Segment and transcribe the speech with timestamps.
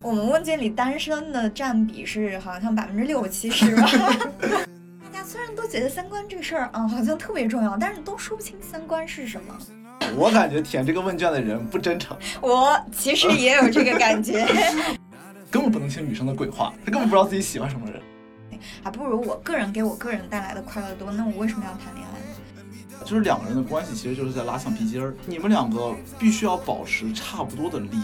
[0.00, 3.82] 我们问卷里单身的占比是好像百分之六七十吧。
[5.02, 9.56] 大家虽然都觉得三观这个事儿啊好像特别重要，但是都说不清三观是什么。
[10.16, 14.46] 我感觉填这个问卷的人不真诚， 我其实也有这个感觉，
[15.50, 18.00] 根本不能听女生的鬼话，她根本不知道自己喜欢什么人。
[18.82, 21.12] 还 不如我个人给我个人带来的快乐多。
[21.12, 22.27] 那我为什么要谈恋爱呢？
[23.04, 25.14] 就是两个人的关系，其实就是在拉橡皮筋儿。
[25.26, 27.98] 你们两个必须要保持差不多的力。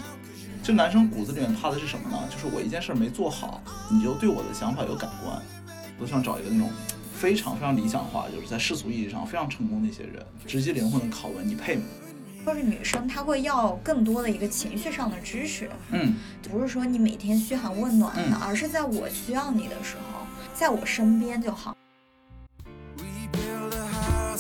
[0.63, 2.19] 这男生骨子里面怕的是什么呢？
[2.31, 5.41] 就是我一件事儿没做好，你就对我的想法有感官。
[6.01, 6.71] 我想找一个那种
[7.15, 11.83] 非常非常理想化，就是在世俗意义上非常成功的一些人，直击灵魂的拷问：你配吗？
[12.47, 16.15] 或是女生她会要更多的一个情绪上的支持，嗯，
[16.51, 21.77] 不是说你每天嘘寒问暖的，嗯而是在我需要你的时候，在我身边就好。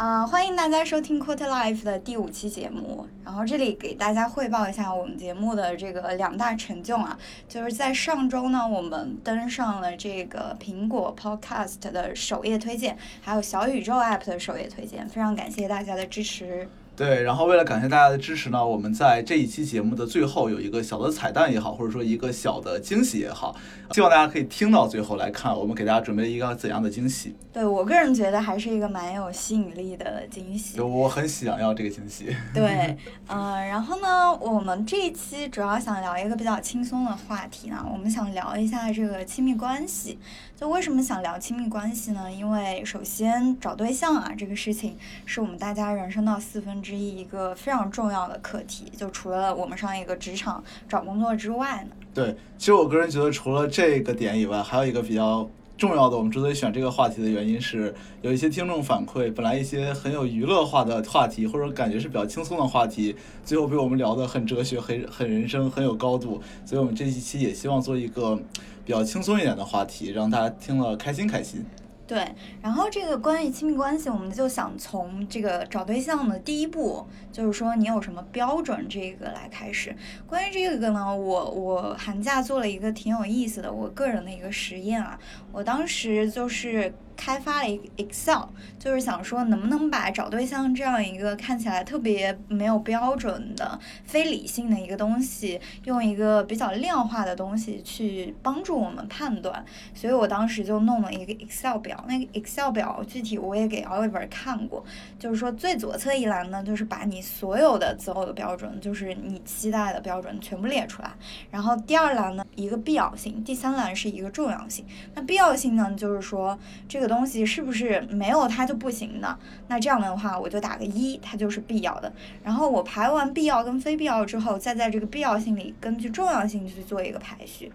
[0.00, 3.06] 啊、欢迎大家收听 Quarter Life 的第五期节目。
[3.22, 16.66] 然后这里给大家汇报一下我们节目的这个两大成就啊，就是在上周呢，我们登上了这个苹果 Podcast 的首页推荐，还有小宇宙 App 的首页推荐，非常感谢大家的支持。
[17.00, 23.56] 对，然后为了感谢大家的支持呢，我们在这一期节目的最后有一个小的彩蛋也好，或者说一个小的惊喜也好，
[23.92, 27.34] 希望大家可以听到最后来看我们给大家准备了一个怎样的惊喜。
[27.54, 30.86] 对我个人觉得还是一个蛮有吸引力的惊喜就。
[30.86, 32.36] 我很想要这个惊喜。
[32.52, 32.94] 对，
[33.28, 40.18] 嗯、然后呢，我们这一期主要想聊一个比较轻松的话题呢，我们想聊一下这个亲密关系。
[40.60, 42.30] 就为什么想聊亲密关系呢？
[42.30, 44.94] 因为首先找对象啊，这个事情
[45.24, 48.92] 是我们大家人生到四分之一一个非常重要的课题。
[48.94, 55.48] 就除了我们上一个职场找工作之外呢，对，其实我个人觉得除了这个点以外，还有一个比较
[55.80, 63.16] 重要的，我们之所以选这个话题的原因是，有一些听众反馈，本来一些很有娱乐化的话题，或者感觉是比较轻松的话题，
[63.46, 68.36] 最后被我们聊得很哲学、很很人生、很有高度，所以我们这一期也希望做一个
[68.84, 71.64] 比较轻松一点的话题，让大家听了开心开心。
[72.10, 72.26] 对，
[72.60, 79.94] 然后这个关于亲密关系，我们就想从这个找对象的第一步，就是说你有什么标准这个来开始。
[80.26, 85.16] 关于这个呢，我我寒假做了一个挺有意思的我个人的一个实验啊，
[85.52, 88.44] 我当时就是开发了一个 Excel，
[88.78, 99.62] 就是想说能不能把找对象这样一个看起来特别没有标准的、非理性的一个东西，用一个比较量化的东西去帮助我们判断。
[99.94, 104.82] 所以我当时就弄了一个 Excel 表，那个 Excel 表具体我也给 Oliver 看过，
[105.18, 111.10] 就是说最左侧一栏呢，就是把你所有的择偶的标准，就是你期待的标准全部列出来，
[111.50, 114.86] 然后第二栏呢一个必要性，第三栏是一个重要性。
[115.14, 119.36] 那必要性呢，就是说这个东西是不是没有它就不行的？
[119.68, 122.10] 那这样的话我就打个一，它就是必要的。
[122.42, 127.70] 然后我排完必要跟非必要之后，再在这个必要性里根据重要性去做一个排序。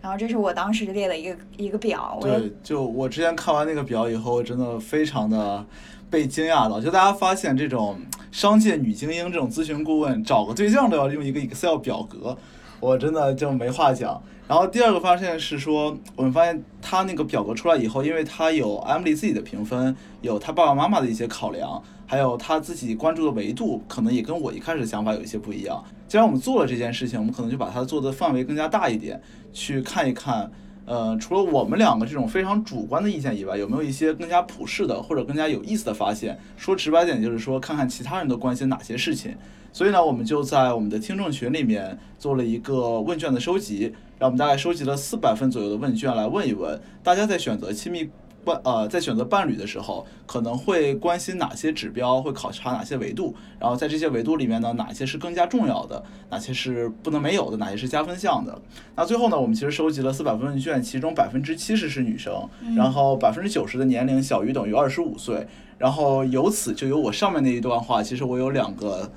[0.00, 5.62] 然后这是我当时列的一个一个表，对，就我之前看完那个表以后，真的非常的
[6.08, 6.80] 被惊讶到。
[6.80, 8.00] 就大家发现这种
[8.32, 12.34] 商界女精英这种咨询顾问找个对象都要用一个 Excel 表格，
[12.80, 14.22] 我真的就没话讲。
[14.50, 25.80] 然后第二个发现是说，我们发现他那个表格出来以后，因为他有 Emily 自己的评分，有他爸爸妈妈的一些考量，还有他自己关注的维度，可能也跟我一开始的想法有一些不一样。
[26.08, 29.22] 既然我们做了这件事情，我们可能就把它做的范围更加大一点，
[29.52, 30.50] 去看一看，
[30.90, 36.36] 呃，除了我们两个这种非常主观的意见以外，有没有一些更加普世的或者更加有意思的发现？
[36.56, 39.36] 说直白点，就是说看看其他人都关心哪些事情。
[39.72, 48.10] 所以呢，我们就在我们的听众群里面做了一个问卷的收集，让我们大概收集了四百份左右的问卷来问一问大家在选择亲密
[48.44, 58.60] 伴呃在选择伴侣的时候，可能会关心哪些指标，会考察哪些维度，然后在这些维度里面呢，哪些是更加重要的，哪些是不能没有的，哪些是加分项的。
[58.96, 65.46] 那最后呢，我们其实收集了四百份问卷，其中百分之七十是女生，然后百分之九十的年龄小于等于二十五岁，
[65.78, 69.10] 然后由此就有我上面那一段话，其实我有两个。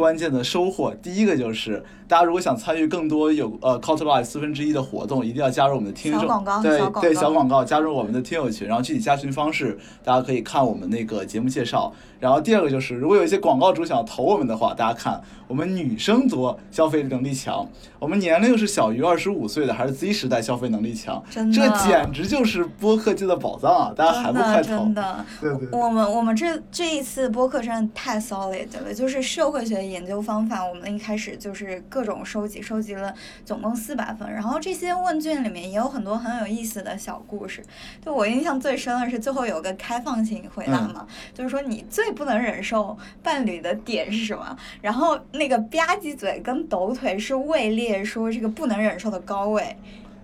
[0.00, 7.20] 关键的收获，第一个就是大家如果想参与更多有呃 c u l t Life 四分之一的活动，一定要加入我们的听众，小广告对对小广告。
[7.20, 11.92] 小广告，加入我们的听友群，然后具体加群方式大家可以看我们那个节目介绍。
[12.18, 15.18] 然后第二个就是，如果有一些广告主想投我们的话，大家看
[15.48, 17.66] 我们女生多，消费能力强，
[17.98, 21.56] 我们年龄是小于二十五岁的，还是 Z 时代消费能力强， 真的。
[21.56, 23.92] 这简直就是播客界的宝藏啊！
[23.96, 24.94] 大家还不快投真？
[24.94, 33.12] 的，对对我们我们这这一次播客真的太 solid 了，就是社会学研究方法，我们一开始就是各种收集，收集了
[33.44, 34.32] 总共四百份。
[34.32, 37.62] 然后这些问卷里面也有很多很有意思的小故事。
[38.04, 44.56] 就我印象最深的是最后有个开放性回答嘛，就是说你最不能忍受伴侣的点是什么？
[44.80, 49.76] 然后那个吧唧嘴跟抖腿是位列说这个不能忍受的高位。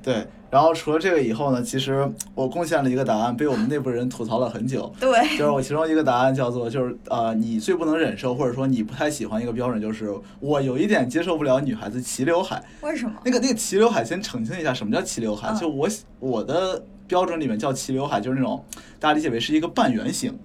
[0.07, 4.95] 对，然后除了这个以后呢，其实我贡献了一个答案，被我们内部人吐槽了很久。
[5.01, 12.63] 对，就是我其中一个答案叫做，就是呃，你最不能忍受或者说你不太喜欢一个标准，就是我有一点接受不了女孩子齐刘海。
[12.83, 13.17] 为什么？
[13.25, 15.49] 那个那个齐刘海，先澄清一下，什么叫齐刘海？
[15.49, 18.65] 嗯就我喜我的标准里面叫齐刘海，就是那种
[19.01, 20.39] 大家理解为是一个半圆形，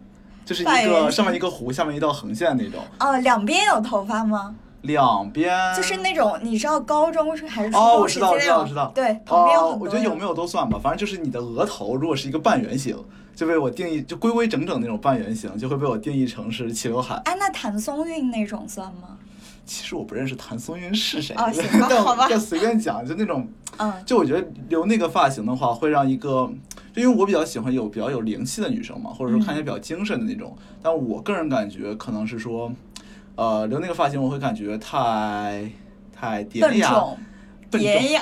[0.44, 4.56] 就是一个上面一个弧，下面一道横线那种，哦，两边有头发吗？
[4.84, 8.92] 两边就是那种你知道高中是还是初哦，中我知道，我知道，知道。
[8.96, 12.98] 对，旁边我觉得有没有都算吧，反正就是你的额头如果是一个半圆形，
[13.36, 17.16] 就被我定义就规规整整那种半圆形，就会被我定义成是齐刘海。
[17.26, 19.18] 哎，那谭松韵那种算吗？
[19.64, 23.48] 其实我不认识谭松韵是谁，哦行吧 但好吧但随便讲，就那种，
[23.78, 26.52] 嗯就我觉得留那个发型的话，会让一个，
[26.94, 32.70] 就因为我比较喜欢有比较有灵气的女生嘛，或者说看起来比较精神的那种，但我个人感觉可能是说，
[33.36, 35.70] 呃，留那个发型我会感觉太
[36.14, 37.18] 太典雅，笨重，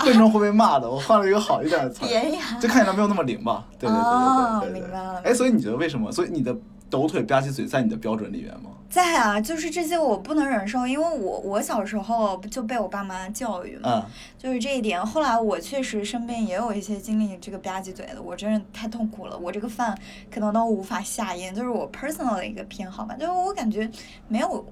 [0.06, 0.90] 笨重，会被骂的。
[0.90, 2.40] 我换了一个好一点的典雅。
[2.60, 3.66] 就看起来没有那么灵吧？
[3.80, 6.12] 对对对哦对对对明白了哎，所以你觉得为什么？
[6.12, 6.56] 所以你的
[6.90, 8.72] 抖腿吧唧嘴在你的标准里面吗？
[8.90, 14.04] 在啊，就是这些我不能忍受，因为我我小时候就被我爸妈教育嘛，嗯，
[14.38, 15.04] 就是这一点。
[15.06, 19.96] 后来我确实身边也有一些经历这个吧唧嘴的，我真是太痛苦了，我这个饭
[20.34, 23.90] 可能都无法下咽，就是我 personal 的一个偏好吧，就是我感觉
[24.28, 24.66] 没有。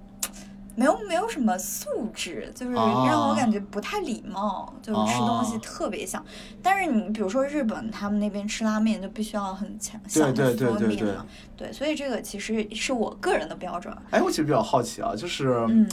[0.78, 6.24] 没有没有什么素质，就是啊让我感觉不太礼貌，就是吃东西啊特别像。
[6.62, 11.26] 但是你比如说日本，他们那边吃拉面就必须要很强香对的嗦对对对面嘛，
[11.58, 13.92] 对，所以这个其实是我个人的标准。
[14.12, 15.90] 哎，我其实比较好奇啊，就是，嗯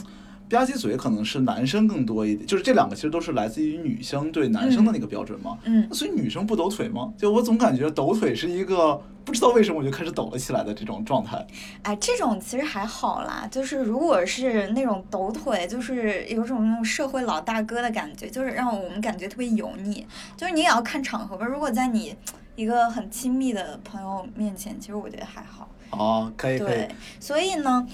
[0.49, 5.57] 吧唧嘴可能是男生更多一点，就是这两个其实都是来自于女生对男生的那个标准嘛。
[5.63, 7.11] 嗯那所以女生不抖腿吗？
[7.17, 11.45] 就我总感觉抖腿是一个不知道为什么我就开始抖了起来的这种状态。
[11.81, 20.05] 哎，这种其实还好啦，就是如果是那种抖腿，就是有种那种社会老大哥的感觉，就是让我们感觉特别油腻。
[20.37, 22.15] 就是你也要看场合吧，如果在你
[22.55, 25.67] 一个很亲密的朋友面前，其实我觉得还好。
[25.89, 26.89] 哦，可以可以对，，
[27.19, 27.87] 所以呢。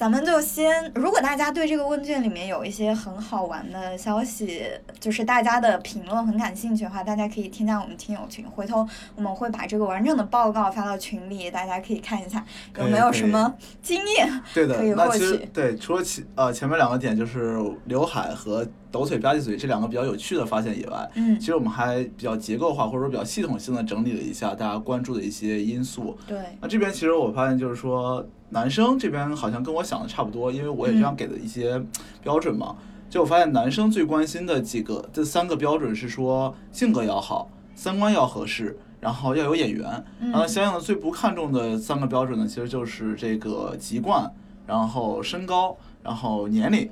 [0.00, 4.66] 咱们就先，如果大家对这个问卷里面有一些很好玩的消息，
[4.98, 12.42] 就是大家的评论很感兴趣的话，大家可以添加我们听友群，回头我们会把这个完整的报告发到群里，大家可以看一下
[12.78, 14.42] 有没有什么经验。
[14.54, 14.94] 对的可以。
[14.96, 26.16] 那其实获取对，除了前呃前面两个点就是刘海和抖腿吧唧嘴这两个比较有趣的发现以外，嗯其，实我们还比较结构化或者说比较系统性的整理了一下大家关注的一些因素。
[26.26, 31.80] 对，那这边其实我发现就是说，男生这边好像跟我想的差不多，因为我也这样给的一些
[32.22, 32.76] 标准嘛。
[33.08, 39.82] 就我发现男生最关心的几个，这三个标准是说性格要好，三观要合适，然后要有眼缘。
[40.20, 44.30] 然后嗯相应的最不看重的三个标准呢，其实就是这个籍贯，
[44.66, 46.88] 然后身高，然后年龄。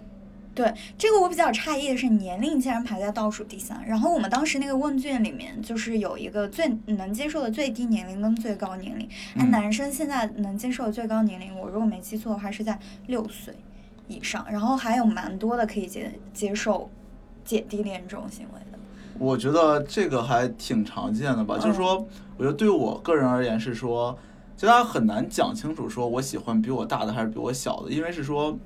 [0.59, 3.81] 对，这个我比较诧异的是年龄竟然排在倒数第三。
[3.87, 9.09] 然后我们当时那个问卷里面，就是有一个最能接受的最低年龄跟最高年龄。
[9.37, 12.77] 那、嗯男生现在能接受的最高年龄，我如果没记错的话是在
[13.07, 13.55] 六岁
[14.09, 16.91] 以上，然后还有蛮多的可以接接受
[17.45, 18.79] 姐弟恋这种行为的。
[19.17, 22.05] 我觉得这个还挺常见的吧，就是说，
[22.37, 24.19] 我觉得对我个人而言是说，
[24.57, 28.59] 就大家很难讲清楚说我喜欢比我大的还是比我小的，因为是说，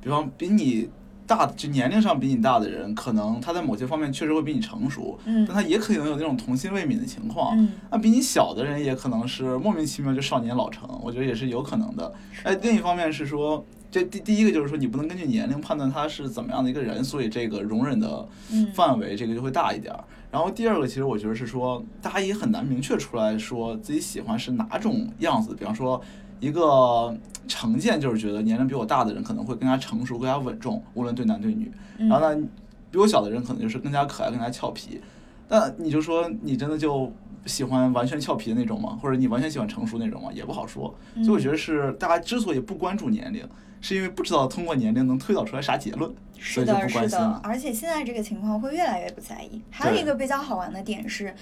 [0.00, 0.88] 比方比你
[1.26, 7.58] 大，就年龄上比你大的人，可能他在某些方面确实会比你成熟，嗯但他也可能有那种童心未泯的情况。
[7.58, 12.12] 嗯那比你小的人也可能是莫名其妙就少年老成，我觉得也是有可能的。
[12.44, 20.04] 哎，另一方面是说，这第第一个就是说你不能根据年龄判断他是怎么样的一个人，所以这个容忍的嗯范围这个就会大一点儿。
[20.30, 25.54] 然后第二个，其实我觉得是说，大家也很难明确出来说自己喜欢是哪种样子。
[25.54, 26.00] 比方说，
[26.40, 27.16] 一个
[27.48, 31.70] 成见就是觉得年龄比我大的人可能会更加成熟、更加稳重，无论对男对女。
[31.98, 32.48] 嗯然后呢，
[32.90, 35.00] 比我小的人可能就是更加可爱、更加俏皮。
[35.48, 37.12] 那你就说你真的就
[37.46, 38.98] 喜欢完全俏皮的那种吗？
[39.00, 40.30] 或者你完全喜欢成熟那种吗？
[40.32, 40.94] 也不好说。
[41.16, 43.46] 所以我觉得是大家之所以不关注年龄，
[43.80, 47.40] 是因为不知道通过年龄能推导出来啥结论，是的，是的。
[47.42, 49.62] 而且现在这个情况会越来越不在意。
[49.70, 51.34] 还有一个比较好玩的点是，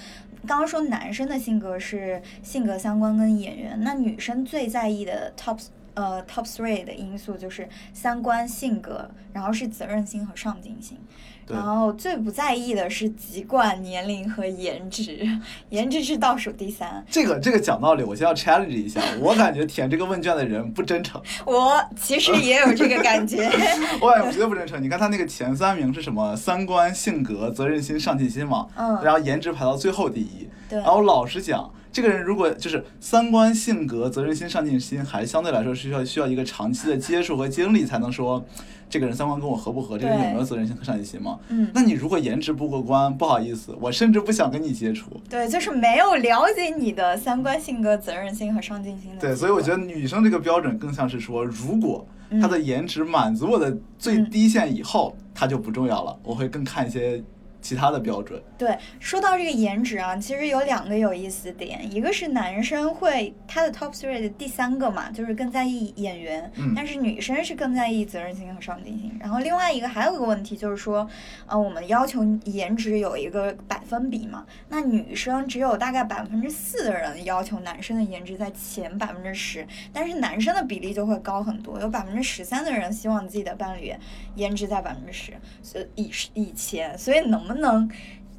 [0.46, 5.58] 刚刚说男生的性格是性格相关跟演员，那女生最在意的 top
[5.94, 10.98] 呃 top three 的因素就是三观、性格，然后是责任心和上进心。
[11.46, 15.26] 对然后最不在意的是籍贯、年龄和颜值，
[15.70, 17.04] 颜值是倒数第三。
[17.10, 23.50] 这个这个讲道理，我先要 challenge 一下，我感觉填这个问卷的人不真诚， 我其实也有这个感觉。
[24.00, 24.82] 我感觉绝对不真诚。
[24.82, 26.34] 你看他那个前三名是什么？
[26.36, 28.66] 三观、性格、责任心、上进心嘛。
[28.76, 30.48] 嗯然后颜值排到最后第一。
[30.68, 38.44] 对然后老实讲，这个人如果就是三观、性格、责任心、上进心，还相对来说是需要需要一个长期的接触和经历才能说，
[38.90, 41.38] 这个人三观跟我合不合，这个人有没有责任心和上进心嘛？
[41.50, 45.08] 嗯那你如果颜值不过关，不好意思，我甚至不想跟你接触。
[45.30, 49.20] 对，就是没有了解你的三观、性格、责任心和上进心的。
[49.20, 57.22] 对，所以我觉得女生这个标准更像是说，如果嗯她的颜值满足我的最低线以后，她就不重要了，我会更看一些
[57.64, 58.40] 其他的标准。
[58.58, 69.18] 对，说到这个颜值啊，其实有两个有意思的点，一个是男生会他的 top three 的第三个嘛，就是更在意演员，嗯但是女生是更在意责任心和上进心。
[69.18, 71.08] 然后另外一个还有个问题就是说，
[71.46, 83.90] 呃，我们要求颜值有一个百分比嘛，那女生只有大概百分之四的人要求男生的颜值在前百分之十，但是男生的比例就会高很多，有百分之十三的人希望自己的伴侣
[84.34, 87.53] 颜值在百分之十，所以以以前，所以能不能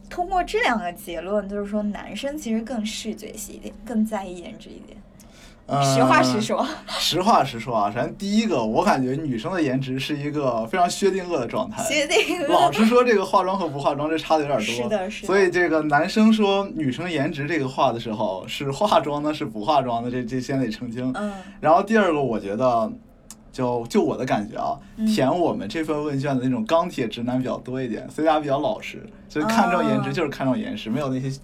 [0.10, 4.98] 通过这两个结论，就是说男生其实更视觉系一点，更在意颜值一点。
[5.68, 11.84] 呃实话实说， 实话实说啊，首先第一个，我感觉女生的颜值是一个非常薛定谔的状态。
[11.84, 14.64] 薛定谔老实说，这个化妆和不化妆这差的有点多。
[14.64, 21.12] 是的是的所以这个男生说女生颜值这个话的时候，是化妆呢，是不化妆的，这这先得澄清。
[21.16, 22.92] 嗯然后第二个，我觉得，
[23.56, 25.08] 就就我的感觉啊，嗯。
[25.08, 31.40] 填我们这份问卷的那种钢铁直男比较多一点，所以大家比较老实，所以看重颜值哦就是看重颜值，没有那些。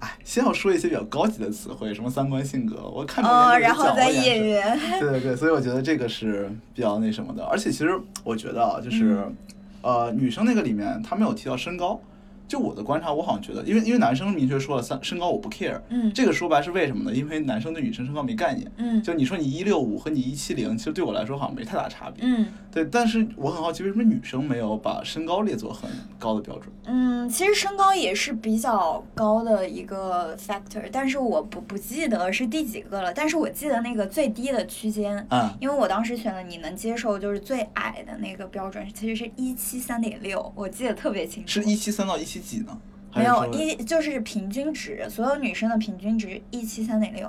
[0.00, 7.90] 哎，先要说一些比较高级的词汇，什么三观性格，我看重哦，颜值然后再演员， 对对对，所以我觉得这个是比较那什么的，而且其实
[8.24, 9.36] 我觉得啊，就是，嗯。
[9.82, 12.00] 呃，女生那个里面她没有提到身高，
[12.48, 17.16] 就我的观察，我好像觉得，因为因为男生明确说了三身高我不 care，嗯这个说白是为什么呢？
[17.16, 26.66] 因为男生对女生身高没概念，嗯就你说你一六五和你一七零，其实对我来说好像没太大差别，嗯对，但是我很好奇为什么女生没有把身高列作很高的标准？
[26.84, 41.48] 嗯，其实身高也是比较高的一个 factor，但是我不不记得是第几个了，但是我记得那个最低的区间，嗯，因为我当时选的你能接受就是最矮的那个标准，其实是一七三点六，我记得特别清楚。
[41.48, 42.78] 是一七三到一七几呢？
[43.14, 47.28] 没有一就是平均值，所有女生的平均值一七三点六。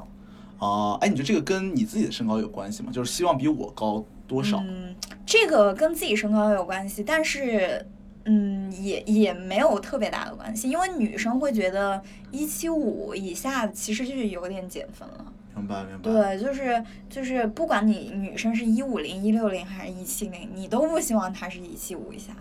[0.58, 2.90] 啊，哎，你觉得这个跟你自己的身高有关系吗？
[2.92, 4.64] 就是希望比我高多少？
[4.66, 7.86] 嗯，这个跟自己身高有关系，但是
[8.24, 12.02] 嗯，也也没有特别大的关系，因为女生会觉得
[12.32, 15.26] 一七五以下其实就是有点减分了。
[15.56, 16.12] 明白明白。
[16.12, 22.34] 对，就是就是，不管你女生是一五零、一六零还是一七零，你都不希望她是一七五以下。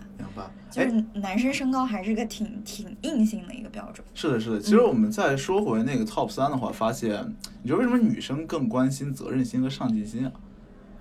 [0.69, 4.05] 就是男生身高还是个挺挺硬性的一个标准。
[4.13, 4.59] 是的，是的。
[4.59, 7.11] 其实我们再说回那个 top 三的话，发现
[7.61, 10.31] 你知道为什么女生更关心责任心和上进心啊？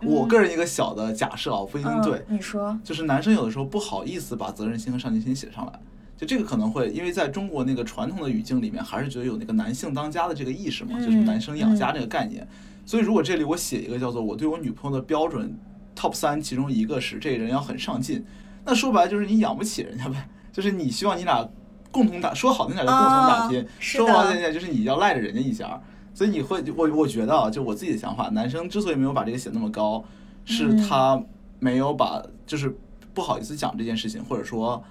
[0.05, 5.73] 我个人一个小的假设啊，不一定对，嗯，你说，就是男生有的时候不好意思把责任心和上进心写上来。
[6.17, 12.47] 就这个可能会，因为在中国那个传统的语境里面，还是觉得有那个男性当家的这个意识嘛，就是嗯男生养家这个概念。
[12.85, 15.57] 所以如果这里我写一个叫做我对我女朋友的标准
[15.97, 18.25] top 三，其中一个是这人要很上进，
[18.65, 21.49] 那说白了就是你养不起人家呗，就是你希望你俩
[21.91, 25.81] 共同打，说好听点叫共同打拼，啊说不好的听点就是你要赖着人家一下。
[26.15, 30.05] 所以你会，我我觉得啊，就我自己的想法，男生之所以没有把这个写那么高，
[30.45, 31.23] 是嗯他
[31.59, 32.77] 没有把，就是
[33.15, 34.85] 不好意思讲这件事情，或者说，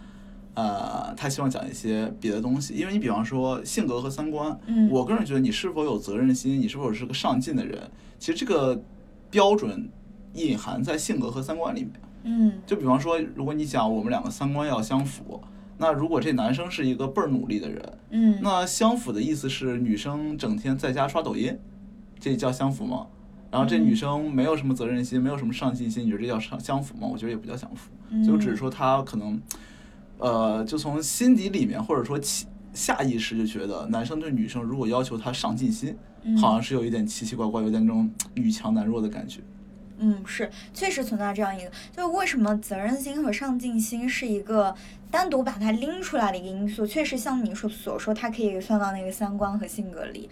[0.55, 2.73] 呃，他希望讲一些别的东西。
[2.73, 7.79] 因为你比方说性格和三观，嗯我个人觉得你是否有责任心，你是否是个上进的人，
[8.17, 8.81] 其实这个
[9.29, 9.87] 标准
[10.33, 11.91] 隐含在性格和三观里面。
[12.23, 15.41] 嗯就比方说，如果你讲我们两个三观要相符，
[15.77, 21.57] 那如果这男生是一个倍儿努力的人，嗯，那相符的意思是女生整天在家刷抖音，
[22.19, 23.07] 这叫相符吗？
[23.49, 27.07] 然后这嗯女生没有什么责任心，没有什么上进心，你觉得这叫相相符吗？
[27.11, 29.41] 我觉得也不叫相符，嗯就只是说她可能，
[30.19, 39.41] 呃，就从心底里面或者说起下意识就觉得男生对女生如果要求她上进心，嗯好像是有一点奇奇怪怪，有点那种女强男弱的感觉。
[40.03, 44.75] 嗯，是，确实存在这样一个，就是为什么责任心和上进心是一个
[45.11, 50.27] 单独把它拎出来的一个因素，确实像你说所说，它可以算到那个三观和性格里。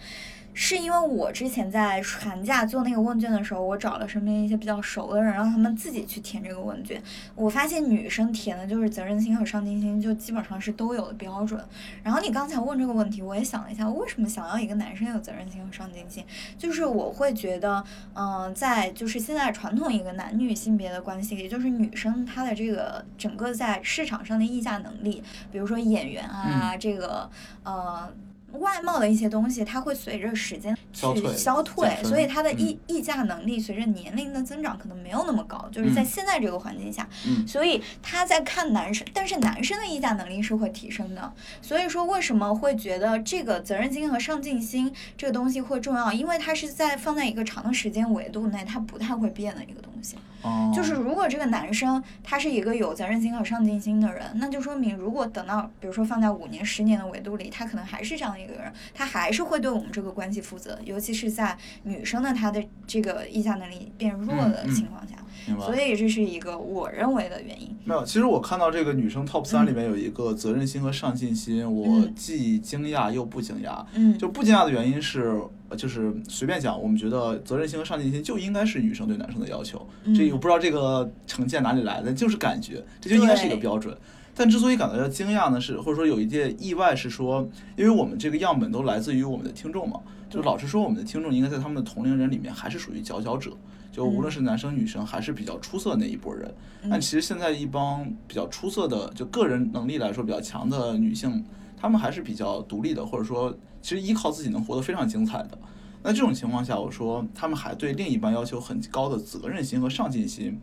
[0.52, 7.02] 是因为我之前在寒假做那个问卷的时候，我找了身边一些比较熟的人，让他们自己去填这个问卷。
[7.34, 11.64] 我发现女生填的就是责任心和上进心，就基本上是都有的标准。
[12.02, 16.24] 然后你刚才问这个问题，我也想了一下，为什么想要一个男生有责任心和上进心？
[16.58, 17.82] 就是我会觉得，
[18.14, 27.30] 嗯、在就是现在传统一个男女性别的关系里，就是女生她的这个整个在市场上的议价能力，比如说演员啊，这个
[27.62, 28.12] 呃。
[28.52, 31.00] 外貌的一些东西，它会随着时间去
[31.36, 41.32] 消退所以它的嗯议议价能力随着年龄的增长可能没有那么高，就是在嗯现在这个环境下，嗯所以他在看男生，但是男生的溢价能力是会提升的。
[41.62, 46.12] 所以说，为什么会觉得这个责任心和上进心这个东西会重要？
[46.12, 50.16] 因为它是在放在一个长的时间维度内，它不太会变的一个东西。
[50.42, 65.16] 哦，就是如果这个男生他是一个有责任心和上进心的人，那就说明如果等到比如说放在五年、十年的维度里，他可能还是这样的一个人，他还是会对我们这个关系负责，尤其是在女生的她的这个议价能力变弱的情况下。
[65.58, 67.68] 所以这是一个我认为的原因。
[67.84, 73.84] 没有，其实我看到这个女生 top 三里面有一个责任心和上进心，我嗯既惊讶又不惊讶。
[73.94, 79.86] 嗯，就不惊讶的原因是，呃就是随便讲，我们觉得责任心和上进心就应该是女生对男生的要求。
[80.04, 83.96] 嗯这个我不知道这个成见哪里来的，就是感觉这就应该是一个标准。
[84.32, 93.50] 但之所以感到要惊讶呢，是或者说有一件意外是说，因为我们这个样本都来自于我们的听众嘛，就是老实说，我们的听众应该在他们的同龄人里面还是属于佼佼者，
[93.92, 96.52] 就无论嗯是男生女生，还是比较出色那一波人。
[96.82, 101.44] 但嗯其实现在一帮比较出色的，就个人能力来说比较强的女性，
[101.76, 105.58] 她们还是比较独立的，或者说其实依靠自己能活得非常精彩的。
[106.02, 110.58] 那这种情况下，我说他们还对另一半要求很高的责任心和上进心，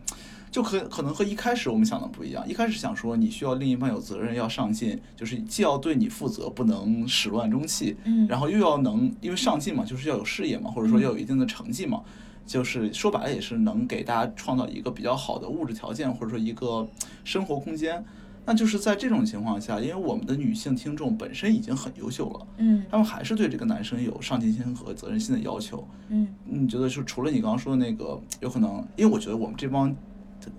[0.50, 2.44] 就可可能和一开始我们想的不一样。
[2.50, 12.02] 一开始想说你需要另一半有责任要上进，就是既要对你负责，不能始乱终弃，嗯然后又要能因为上进嘛，就是要有事业嘛，或者说要有一定的成绩嘛。
[12.48, 16.88] 就是说白了，也是能给大家创造一个比较好的物质条件，或者说一个
[17.24, 18.04] 生活空间。
[18.50, 25.86] 那就是在这种情况下，因为我们的女性听众本身已经很优秀了，嗯他们还是对这个男生有上进心和责任心的要求。
[26.08, 29.94] 嗯你觉得就除了你刚刚说的那个，有可能，因为我觉得我们这帮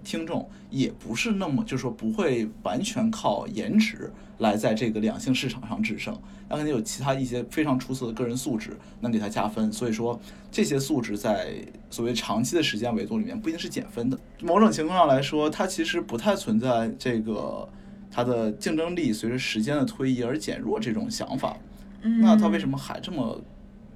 [0.04, 6.16] 听众也不是那么，就是说不会完全靠颜值来在这个两性市场上制胜，
[6.48, 9.72] 那肯定有其他一些非常出色的个人素质能给他加分。
[9.72, 11.54] 所以说这些素质在
[11.90, 14.18] 所谓长期的时间维度里面不一定是减分的。
[14.40, 17.68] 某种情况上来说，它其实不太存在这个
[18.10, 21.56] 它的竞争力随着时间的推移而减弱这种想法。
[22.02, 23.40] 嗯，那他为什么还这么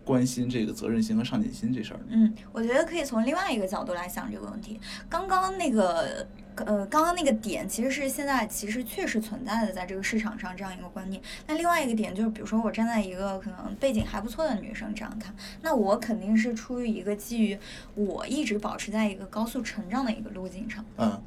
[0.05, 2.07] 关心这个责任心和上进心这事儿呢？
[2.11, 4.81] 嗯，我觉得可以从另外一个角度来想这个问题。
[5.09, 11.23] 刚刚那个，呃，刚刚那个点其实是现在其实确实存在的，在这个市场上这样一个观念。
[11.47, 17.59] 那另外一个点就是，比如说我站在一个可能背景还不错的女生这样看，那我肯定是出于一个基于
[17.95, 21.23] 我一直保持在一个高速成长的一个路径上，嗯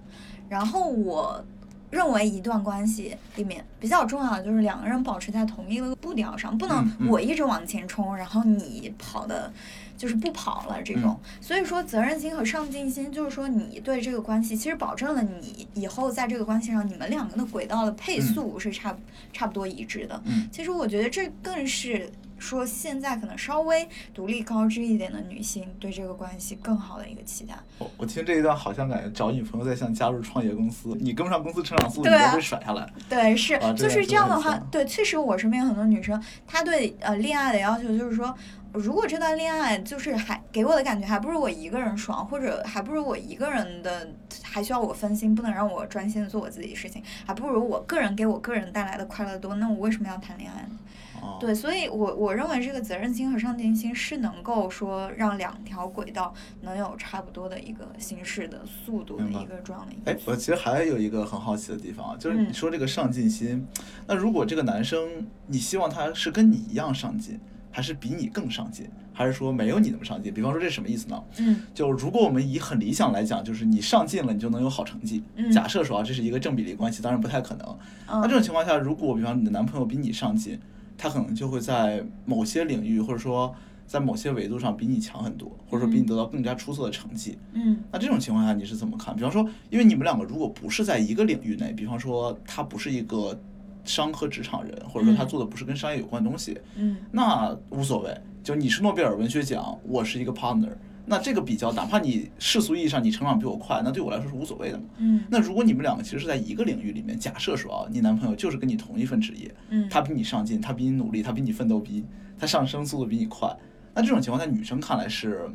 [0.50, 1.44] 然后我。
[1.92, 9.52] 认为一段关系里面比较重要的就是两个人保持在同一个步调上，不能我一直往前冲，然后你跑的
[9.98, 11.20] 就是不跑了这种。
[11.24, 18.96] 嗯所以说，责任心和上进心，就是说你对这个关系其实保证了你以后在这个关系上，你们两个的轨道的配速是差、
[19.32, 20.20] 差不多一致的。
[20.26, 22.10] 嗯其实我觉得这更是
[22.46, 27.56] 说现在可能稍微独立高知一点的女性对这个关系更好的一个期待。
[27.80, 32.88] 我我听这一段好像感觉找女朋友在像加入创业公司，你跟不上公司成长速度，你就被甩下来。
[33.10, 38.36] 对，是，啊就是这样的话对，确实我身边有很多女生，她对呃恋爱的要求就是说，
[38.76, 44.08] 如果这段恋爱就是还给我的感觉，还不如我一个人爽，或者还不如我一个人的，
[44.44, 50.78] 还需要我分心，不能让我专心的做我自己的事情，还不如我个人给我个人带来的快乐多，那我为什么要谈恋爱呢？
[51.22, 62.50] 哦，对，所以我我认为这个责任心和上进心是能够说让两条轨道能有差不多的一个行驶的速度的一个这样的一哎个，我其实还有一个很好奇的地方啊，就是嗯。
[62.50, 63.66] 你说这个上进心，
[64.06, 67.40] 那如果这个男生你希望他是跟你一样上进，
[67.76, 70.34] 还是比你更上进，还是说没有你那么上进？
[70.34, 71.22] 比方说这什么意思呢？
[71.40, 75.22] 嗯就如果我们以很理想来讲，就是你上进了，你就能有好成绩。
[75.36, 77.78] 嗯假设说啊，这是一个正比例关系，当然不太可能。
[78.08, 80.58] 那这嗯种情况下，如果比方你的男朋友比你上进，
[80.98, 83.54] 他可能就会在某些领域或者说
[83.86, 87.38] 在某些维度上比你强很多，或者说比你得到更加出色的成绩。
[87.52, 89.14] 嗯那这种情况下你是怎么看？
[89.14, 93.38] 比方说，因为你们两个如果不是在一个领域内，比方说他不是一个
[93.86, 98.14] 商科职场人，或者说他嗯做的不是跟商业有关的东西，嗯那无所谓。
[98.44, 100.70] 就你是诺贝尔文学奖，我是一个 partner，
[101.08, 104.84] 那这个比较，哪怕你世俗意义上你成长比我快，那对我来说是无所谓的嘛。
[104.98, 112.06] 嗯那如果你们两个其实是在一个领域里面，假设说啊，你男朋友就是跟你同一份职业，嗯，他比你上进，他比你努力，他比你奋斗逼，
[112.38, 113.52] 他上升速度比你快，
[113.96, 115.50] 那这种情况在女生看来是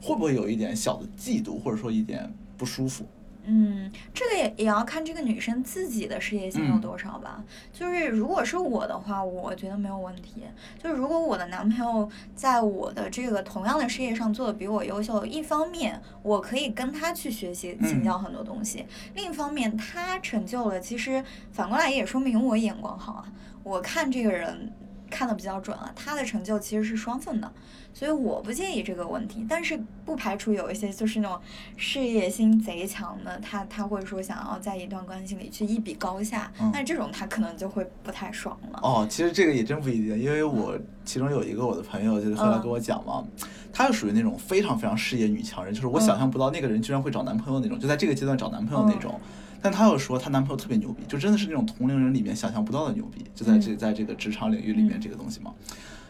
[0.00, 3.06] 会不会有一点小的嫉妒，或者说一点不舒服？
[3.48, 7.42] 嗯，这个也也要看这个女生自己的事业心有嗯多少吧。
[7.72, 10.42] 就是如果是我的话，我觉得没有问题。
[10.82, 23.32] 就是如果我的男朋友在我的这个同样的事业上做的比我优秀，一方面我可以跟他去学习请嗯教很多东西，另一方面他成就了，其实反过来也说明我眼光好啊。
[23.62, 24.72] 我看这个人
[25.08, 27.52] 看的比较准啊，他的成就其实是双份的。
[27.96, 31.40] 所以我不介意这个问题，但是不排除有一些就是那种
[31.78, 38.80] 事业心贼强的，他他会说想要在一段关系里去一比高下，嗯那这种他可能就会不太爽了。
[38.82, 43.24] 哦，其实这个也真不一定，因为我其中有一个我的朋友就是后来跟我讲嘛，
[43.72, 49.18] 她就属于那种非常非常事业女强人，就是我想象不到那个人居然会找男朋友那种，就在这个阶段找男朋友那种。
[49.62, 55.54] 但她又说她男朋友特别牛逼，就真的是那种同龄人里面想象不到的牛逼，就在这在这个职场领域里面嗯这个东西嘛。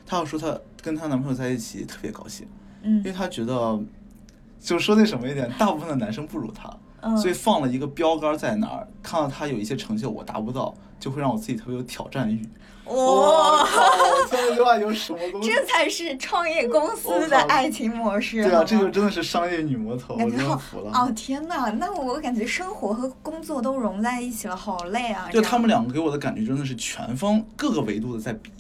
[0.07, 2.47] 她要说她跟她男朋友在一起特别高兴，
[2.83, 3.79] 嗯因为她觉得，
[4.61, 12.49] 就说那什么一点，大部分的男生不如她，嗯，所以放了一个标杆在那儿，看到他有一些成就我达不到，就会让我自己特别有挑战欲。
[12.87, 13.83] 哇、我操！
[13.83, 15.51] 我听这句话有什么 东西？
[15.51, 18.45] 这才是创业公司的爱情模式。
[18.45, 20.93] 对啊，这就真的是商业女魔头，我感觉好真服了。
[20.93, 25.29] 哦天呐，那我感觉生活和工作都融在一起了，好累啊！
[25.33, 28.53] 就他们两个给我的感觉真的是全方各个维度的在比，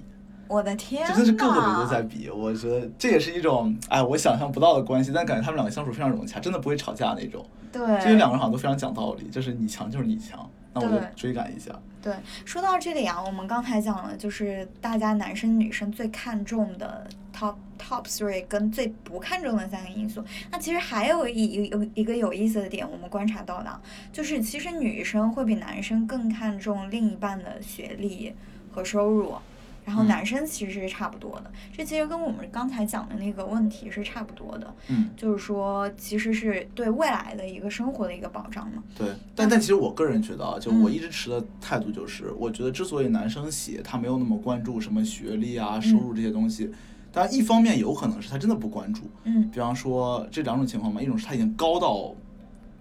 [0.48, 2.30] 我的天呐，真的是各个维度在比。
[2.30, 7.44] 我觉得这也是一种哎我想象不到的关系，但感觉他们两个相处非常融洽，真的不会吵架那种。
[7.72, 11.72] 对，这两个人好像都非常讲道理，就是你强就是你强，那我就追赶一下。
[12.00, 17.06] 对，说到这里啊，我们刚才讲了，就是大家男生女生最看重的
[17.36, 20.24] top top three 跟最不看重的三个因素。
[20.50, 23.80] 那其实还有一有一个有意思的点，我们观察到的啊，
[24.12, 28.32] 就是其实女生会比男生更看重另一半的学历
[28.70, 29.34] 和收入。
[29.86, 38.82] 然后嗯男生其实是差不多的，这其实跟我们刚才讲的那个问题是差不多的，嗯，就是说其实是对未来的一个生活的一个保障嘛。
[38.98, 46.68] 对，但但其实我个人觉得啊，就我嗯一直持的态度就是，我觉得之所以男生写他没有那么关注什么学历啊、收入这些东西，
[47.12, 52.12] 当然一方面有可能是他真的不关注，嗯比方说这两种情况嘛，一种是他已经高到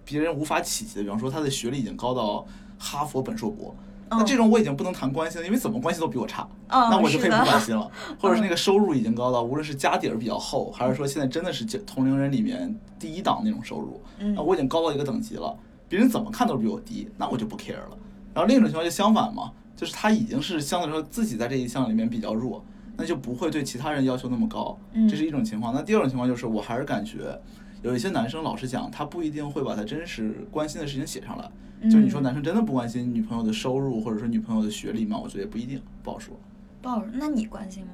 [0.04, 2.48] 别人无法企及的，比方说他的学历已经高到
[2.80, 3.76] 哈佛本硕博。
[4.10, 7.90] 那嗯这种我已经不能谈关系了，因为怎么关系都比我差，嗯那我就可以不关心了。
[8.20, 15.56] 或者是那个收入已经高到，无论是家底儿比较厚，还是说现在真的是同龄人里面第一档那种收入，嗯那我已经高到一个等级了，
[15.90, 17.98] 别人怎么看都比我低，那我就不 care 了。
[18.34, 22.64] 然后另一种情况就相反嘛，就是他已经是相对来说自己在这一项里面比较弱，
[22.98, 25.74] 那就不会对其他人要求那么高，嗯这是一种情况。
[25.74, 27.40] 那第二种情况就是，我还是感觉
[27.86, 31.48] 有一些男生老实讲，他不一定会把他真实关心的事情写上来。
[31.84, 35.20] 就是你说嗯男生真的不关心女朋友的收入或者说女朋友的学历吗？
[35.22, 36.36] 我觉得也不一定，不好说。
[36.82, 37.92] 不好说，那你关心吗？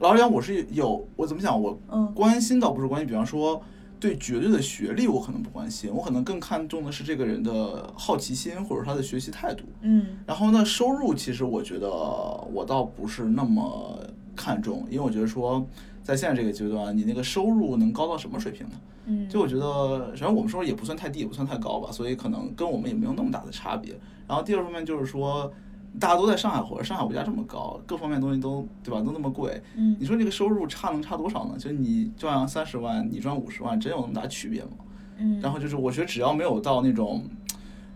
[0.00, 3.62] 老实讲，我是有我怎么讲，我嗯关心倒不是关心，比方说
[4.00, 9.62] 对绝对的学历我可能不关心，我可能更看重的是这个人的好奇心或者他的学习态度。
[9.82, 13.96] 嗯然后呢，收入其实我觉得我倒不是那么
[14.34, 15.64] 看重，因为我觉得说
[16.02, 18.72] 在现在这个阶段，你那个收入能高到什么水平呢？
[19.06, 23.98] 嗯，就我觉得，首先我们收入也不算太低，也不算太高吧，所以可能跟我们也没有那么大的差别。
[24.28, 25.50] 然后第二方面就是说，
[25.98, 31.54] 大家都在上海活着，上海物价这么高，各方面东西都对吧，都那么贵，嗯你说这个收入差能差多少呢？
[31.58, 34.70] 就你赚三十万，你赚五十万，真有那么大区别吗？
[35.18, 37.24] 嗯，然后就是我觉得只要没有到那种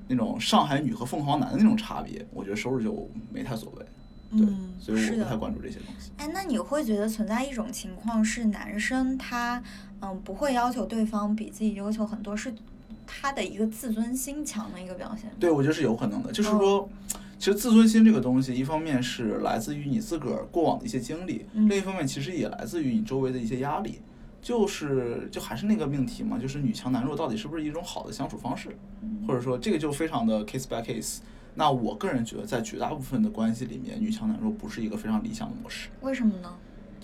[0.08, 3.86] 那种上海女和凤凰男的那种差别，我觉得收入就没太所谓。
[4.36, 6.10] 对，嗯所以我不太关注这些东西。
[6.16, 9.62] 哎，那你会觉得存在一种情况是男生他
[10.00, 12.54] 嗯不会要求对方比自己优秀很多，是
[13.06, 15.30] 他的一个自尊心强的一个表现。
[15.38, 16.32] 对，我觉得是有可能的。
[16.32, 16.88] 就是嗯说，
[17.38, 24.00] 其实自尊心这个东西，一方面是来自于你自个儿过往的一些经历，嗯另一方面其实也来自于你周围的一些压力。
[24.42, 31.20] 就是就还是那个命题嘛，就是女强男弱到底是不是一种好的相处方式，嗯或者说这个就非常的 case by case。
[31.54, 35.88] 那我个人觉得，在绝大部分的关系里面，女强男弱不是一个非常理想的模式。
[36.00, 36.52] 为什么呢？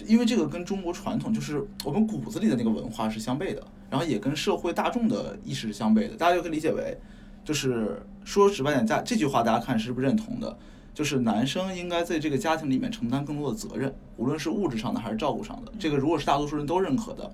[0.07, 6.17] 因为这个跟中国传统，就是我们骨子里的那个文化是相悖的，然后也跟社会大众的意识是相悖的。
[6.17, 6.97] 大家就可以理解为，
[7.45, 10.59] 就是说直白点，家这句话大家看是不是认同的？
[10.93, 15.73] 就是男生应该在这个家庭里面承担更多的责任，无论是物质上的还是照顾上的。
[15.79, 17.31] 这个如果是大多数人都认可的，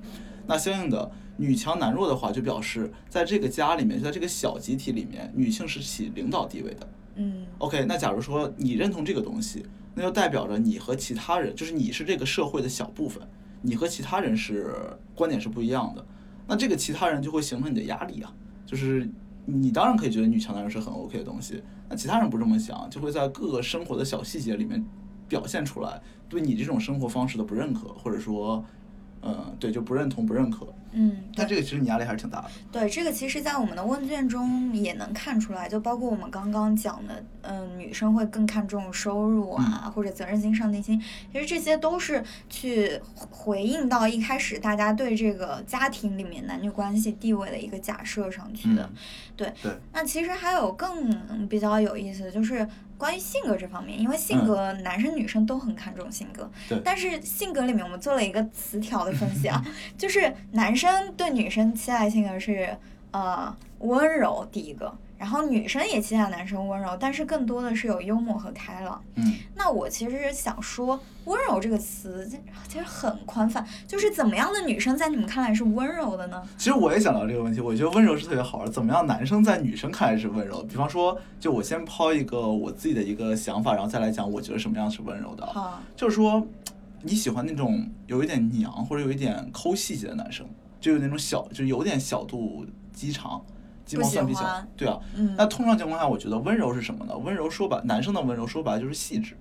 [0.47, 6.87] 那相应的女强男弱的话，就表示在这个家里面，就在这个小集体里面，女性是起领导地位的。
[7.17, 13.27] 嗯 OK，那假如说你认同这个东西，那就代表着你和其他人，就是你是这个社会的小部分，
[13.63, 14.75] 你和其他人是
[15.15, 16.05] 观点是不一样的。
[16.47, 18.33] 那这个其他人就会形成你的压力啊，
[18.65, 19.09] 就是
[19.47, 24.85] 你当然可以觉得女强男人是很 OK 的东西，那其他人不这么想，就会在各个生活的小细节里面
[25.29, 28.65] 表现出来对你这种生活方式的不认可，或者说
[29.23, 30.67] 嗯，对，就不认同、不认可。
[30.99, 32.51] 嗯，对那这个其实你压力还是挺大的。
[32.73, 40.99] 对，这个其实，在我们的问卷中也能看出来，就包括我们刚刚讲的，嗯、女生会更看重收入啊，或者责任心、上进心，
[41.31, 42.99] 其实这些都是去
[43.31, 48.85] 回应到一开始大家对这个家庭里面男女关系地位的一个假设上去的。
[48.85, 48.97] 嗯
[49.37, 52.67] 对，对，那其实还有更比较有意思的就是
[52.99, 54.47] 关于性格这方面，因为性嗯。
[54.47, 56.81] 格男生女生都很看重性格，对。
[56.85, 59.65] 但是性格里面我们做了一个词条的分析啊，
[59.99, 62.77] 就是男生对女生期待性格是
[63.11, 69.03] 呃温柔第一个，然后女生也期待男生温柔，但是更多的是有幽默和开朗。
[69.15, 72.29] 嗯，那我其实想说，温柔这个词
[72.69, 76.43] 其实很宽泛，就是怎么样的女生在你们看来是温柔的呢？
[76.59, 78.71] 其实我也想到这个问题，我觉得温柔是特别好玩。
[78.71, 80.63] 怎么样，男生在女生看来是温柔？
[80.65, 85.47] 比方说，就我先抛一个我自己的一个想法，然后再来讲我觉得什么样是温柔的。
[85.47, 86.47] 好，就是说，
[87.03, 90.47] 你喜欢那种有一点娘或者有一点抠细节的男生，
[90.81, 93.43] 就有那种小，就有点小肚鸡肠、
[93.87, 94.99] 鸡毛蒜皮小欢，对啊。
[95.15, 97.17] 嗯，那通常情况下，我觉得温柔是什么呢？
[97.17, 99.35] 温柔说白，男生的温柔说白了就是细致，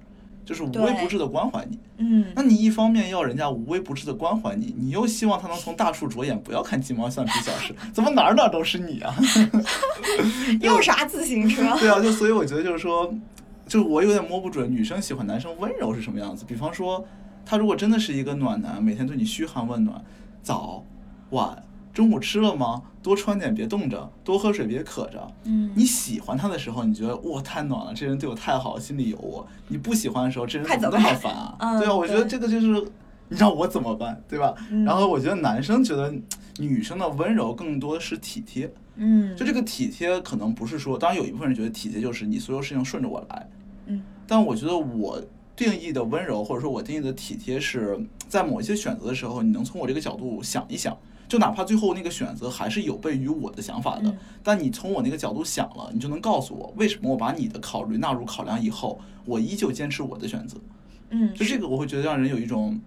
[0.46, 1.78] 就是无微不至的关怀你。
[1.98, 9.16] 嗯那你一方面要人家无微不至的关怀你，你又希望他能从大处着眼，不要看鸡毛蒜皮小事， 怎么哪儿哪儿都是你啊？
[10.62, 11.64] 又啥自行车？
[11.80, 13.12] 对啊，就所以我觉得就是说，
[13.68, 16.46] 就是我有点摸不准女生喜欢男生温柔是什么样子。
[16.48, 17.04] 比方说，
[17.46, 20.04] 他如果真的是一个暖男，每天对你嘘寒问暖，
[20.44, 20.84] 早
[21.32, 21.64] 晚
[21.96, 22.82] 中午吃了吗？
[23.02, 25.26] 多穿点别冻着，多喝水别渴着。
[25.46, 29.48] 嗯，你喜欢他的时候，你觉得哇太暖了，这人对我太好，心里有我。
[29.70, 31.56] 你不喜欢的时候，这人怎么那么烦啊？
[31.58, 32.68] 嗯对啊，我觉得这个就是
[33.30, 34.54] 你让我怎么办，对吧？
[34.70, 36.14] 嗯然后我觉得男生觉得
[36.58, 43.50] 女生的温柔更多的是体贴，嗯，就这个体贴可能不是说，当然有一部分人觉得体贴就是你所有事情顺着我来，
[43.86, 45.24] 嗯但我觉得我
[45.56, 50.98] 定义的温柔或者说我定义的体贴是在某一些选择的时候，你能从我这个角度想一想。
[51.28, 60.58] 就哪怕最后那个选择还是有悖于我的想法的，嗯但你从我那个角度想了，你就能告诉我为什么我把你的考虑纳入考量以后，我依旧坚持我的选择。
[61.10, 62.80] 嗯，就这个，我会觉得让人有一种，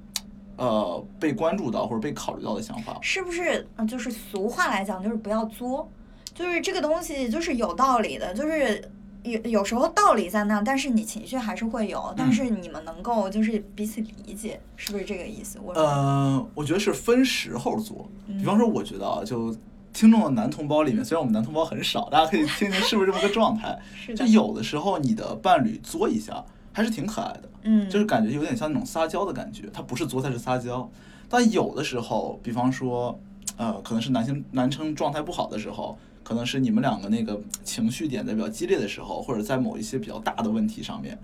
[0.56, 2.98] 呃，被关注到或者被考虑到的想法。
[3.00, 3.66] 是不是？
[3.76, 5.88] 嗯，就是俗话来讲，就是不要作，
[6.34, 8.82] 就是这个东西就是有道理的，就是
[9.22, 15.58] 有有时候道理在那，但是你情绪还是会有，但嗯是你们能够就是彼此理解，是不是这个意思？
[15.62, 18.08] 我呃，我觉得是分时候做。
[18.26, 19.54] 嗯比方说，我觉得啊，就
[19.92, 23.76] 听众的男同胞里面，虽然我们男同胞很少，大家可以听听是不是这么个状态。
[23.94, 29.64] 是的，就有的时候你的伴侣作一下，还是挺可爱的，嗯，就是感觉有点像那种撒娇的感觉。
[29.72, 30.88] 他不是作，他是撒娇。
[31.28, 33.18] 但有的时候，比方说，
[33.56, 41.18] 呃，可能是男性男生状态不好的时候，可能是你们两个那个情绪点在比较激烈的时候，或者在某一些比较大的问题上面，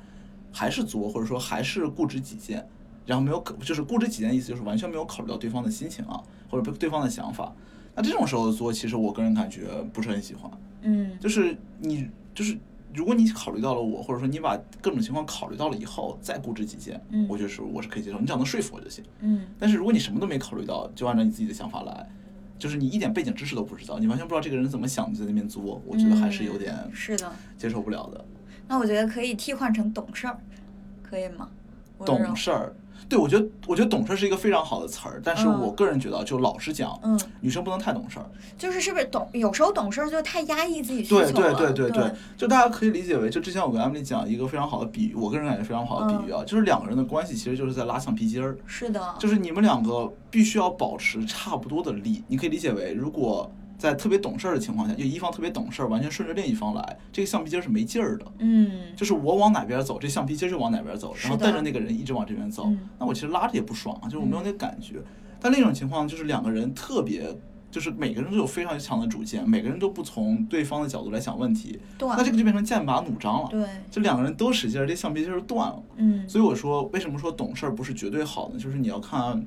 [0.51, 2.67] 还是作，或者说还是固执己见，
[3.05, 7.55] 然后没有可就是固执己见的意思就是完全没有考虑到对方的心情啊，或者对方的想法。
[7.95, 10.51] 那这种时候作，其实我个人感觉不是很喜欢。
[10.81, 12.57] 嗯就是你就是
[12.95, 19.05] 如果你考虑到了我，或者说你把各种情况考虑到了以后再固执己见，嗯我就是我是可以接受，你只要能说服我就行。
[19.21, 22.09] 嗯但是如果你什么都没考虑到，就按照你自己的想法来，
[22.59, 28.25] 就是你一点背景知识都不知道，你完全不知道这个人怎么想，的在那边作，我觉得还是有点嗯是的，接受不了的。
[28.67, 30.39] 那我觉得可以替换成懂事儿，
[31.03, 31.51] 可以吗？
[32.05, 32.75] 懂事儿，
[33.09, 38.27] 对我觉得我觉得懂事儿是一个非常好的词儿，但是嗯我个人觉得，就老实讲，嗯，女生不能太懂事儿。
[38.57, 39.29] 就是是不是懂？
[39.33, 41.55] 有时候懂事儿就太压抑自己需求对了。
[41.55, 52.23] 对对对对，就大家可以理解为，就之前我跟 Emily 讲一个非常好的比喻，我个人感觉非常好的比喻啊，就是两个人的关系其实就是在拉橡皮筋儿，是的，就是你们两个必须要保持差不多的力。
[52.29, 58.25] 你可以理解为，如果在特别懂事儿的情况下，就一方特别懂事儿，完全顺着另一方来，这个橡皮筋是没劲儿的。
[58.39, 64.97] 嗯，就是我往哪边走，这橡皮筋就往哪边走，然后带着那个人一直往这边走嗯，那我其实拉着也不爽啊，就是我没有那个感觉。
[65.41, 67.37] 但另一种情况就是两个人特别，
[67.71, 73.49] 就是每个人都有非常强的主见，每个人都不从对方的角度来想问题，对，那这个就变成剑拔弩张了。
[73.51, 75.83] 对，就两个人都使劲儿，这橡皮筋儿就断了。
[75.97, 78.59] 嗯，所以我说，为什么说懂事儿不是绝对好呢？
[78.59, 79.45] 就是你要看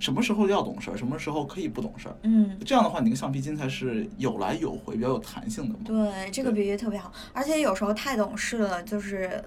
[0.00, 2.16] 什么时候要懂事儿，什么时候可以不懂事儿。
[2.22, 2.58] 嗯。
[2.66, 5.80] 这样的话，你那个橡皮筋才是有来有回，比较有弹性的嘛。
[5.84, 9.40] 对，这个比喻特别好，而且有时候太懂事了，就是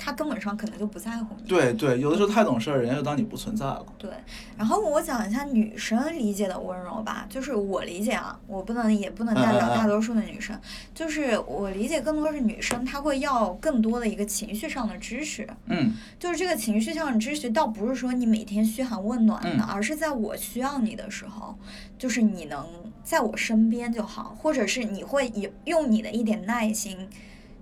[0.00, 1.46] 他根本上可能就不在乎你。
[1.46, 3.84] 对对，有的时候太懂事儿，人家就当你不存在了。
[3.98, 4.10] 对，
[4.56, 10.58] 然后我讲一下女生理解的温柔吧，就是我理解啊，我不能也不能代表大多数的女生，
[10.94, 21.58] 就是我理解更多是女生，她会要更多的一个情绪上的支持，嗯就是这个情绪上的支持，倒不是说你每天嘘寒问暖的，嗯而是在我需要你的时候，
[21.98, 22.66] 就是你能
[23.04, 27.08] 在我身边就好，或者是你会以用你的一点耐心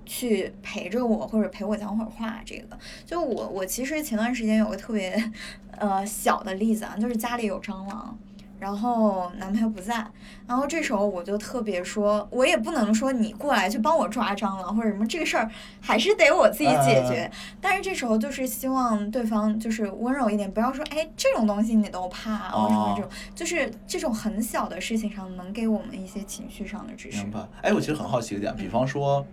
[0.09, 2.41] 去陪着我或者陪我讲会儿话。
[2.45, 5.31] 这个就我我其实前段时间有个特别
[5.77, 8.19] 呃小的例子啊，就是家里有蟑螂。
[8.61, 10.05] 然后男朋友不在，
[10.45, 15.49] 然后这时候我就特别说，我也不能说你过来去帮我抓蟑螂或者什么，这个事儿
[15.81, 17.31] 还是得我自己解决。
[17.61, 27.23] 但是这时候就是希望对方就是温柔一点，不要说哎这种东西你都怕，为什么这种，就是这种很小的事情上能给我们一些情绪上的支持。
[27.23, 27.47] 明白。
[27.63, 29.25] 哎，我其实很好奇一点，比方说。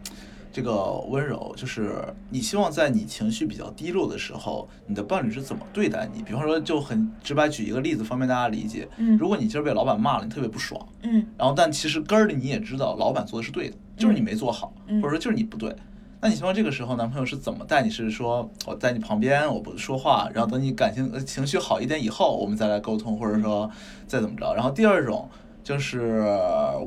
[0.56, 6.24] 这个温柔，就是你希望在你情绪比较低落的时候，你的伴侣是怎么对待你？
[6.24, 8.88] 比方说，就很直白举一个例子，方便大家理解。
[8.96, 10.82] 嗯，如果你今儿被老板骂了，你特别不爽。
[11.02, 15.76] 嗯，然后但其实根儿里你也知道，老板做的是对的，就是你没做好，或者说就是你不对。
[16.22, 17.90] 那你希望这个时候男朋友是怎么带你？
[17.90, 23.70] 是说我在你旁边，我不说话，然后等你感情情绪好一点以后，我们再来沟通，或者说
[24.08, 24.54] 再怎么着？
[24.54, 25.30] 然后第二种。
[25.66, 26.24] 就是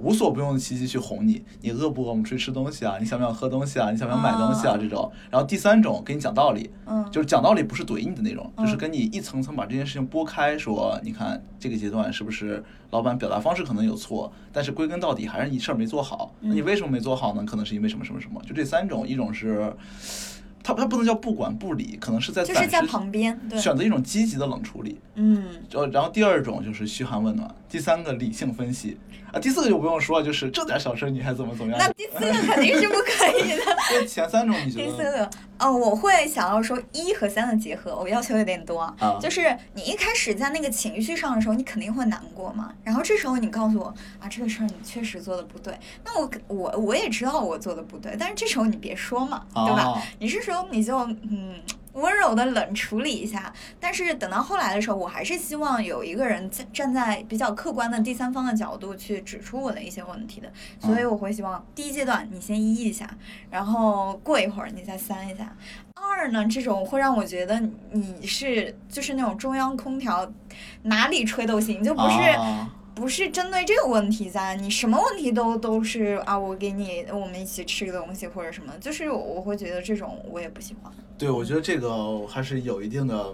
[0.01, 2.11] 无所不用其极去哄你，你饿不饿？
[2.11, 2.97] 我们出去吃东西啊？
[3.01, 3.91] 你想不想喝东西啊？
[3.91, 4.79] 你想不想买东西啊？
[4.81, 5.11] 这种。
[5.29, 12.63] 然后第三种给你讲道理，嗯，就是讲道理不是怼你的那种，就是跟你一层层把这件事情拨开，说你看这个阶段是不是
[12.93, 16.33] 老板表达方式可能有错，但是归根到底还是你事儿没做好。
[16.39, 17.45] 那你为什么没做好呢？
[17.45, 18.41] 可能是因为什么什么什么？
[18.47, 19.73] 就这三种，一种是。
[20.61, 28.99] 他他不能叫不管不理，可能是在就是在旁边选择一种积极的冷处理，嗯，就然后第二种就是嘘寒问暖，第三个理性分析。
[29.31, 31.79] 啊，第四个就不用说了，就是这点小事你还怎么怎么样？
[31.79, 33.63] 那第四个肯定是不可以的。
[33.93, 34.85] 那前三种你觉得？
[34.87, 38.81] 第四个，哦，我会想要说一和三的结合，我要求有点多。
[38.81, 39.19] 啊。
[39.21, 42.73] 就是你一开始在那个情绪上的时候，你肯定会难过嘛。
[42.83, 45.75] 然后这时候你告诉我啊，这个事儿你确实做的不对。
[46.03, 50.03] 那我我我也知道我做的不对，但是这时候你别说嘛，对吧？
[50.19, 50.97] 你是说你就
[51.31, 51.57] 嗯。
[51.95, 63.09] 温柔的冷处理一下，但是等到后来的时候，我还是希望有一个人站站在比较客观的第三方的角度去指出我的一些问题的，所以我会希望第一阶段你先一一下，
[63.51, 65.57] 然后过一会儿你再三一下。
[65.95, 70.31] 二呢，这种会让我觉得你是就是那种中央空调，
[70.83, 72.17] 哪里吹都行，就不是。
[72.99, 80.93] 不是针对这个问题在，你什么问题都都是啊，我给你，我们一起吃个东西或者什么，就是我会觉得这种我也不喜欢。
[81.17, 83.33] 对，我觉得这个还是有一定的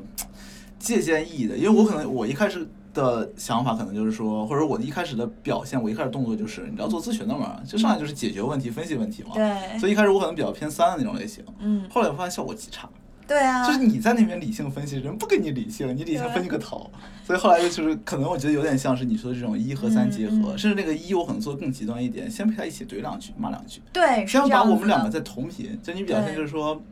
[0.79, 9.31] 借鉴意义的，因为我可能我一开始的想法可能就是说，或者我一开始的表现，我一开始动作就是，你知道做咨询的嘛，就上来就是解决问题、分析问题嘛。
[9.33, 9.79] 对。
[9.79, 11.43] 所以一开始我可能比较偏三的那种类型。
[11.61, 11.89] 嗯。
[11.91, 12.87] 后来我发现效果极差。
[13.27, 16.91] 对啊，就是你在那边理性分析，人不跟你理性，你理性分析个头。
[17.27, 23.81] 所以后来就是可能我觉得有点像是你说的这种一和三结合，甚至那个一我可能做的更极端一点，先陪他一起怼两句，骂两句。
[23.93, 26.83] 对，先把我们两个在同频，就你表现就是说。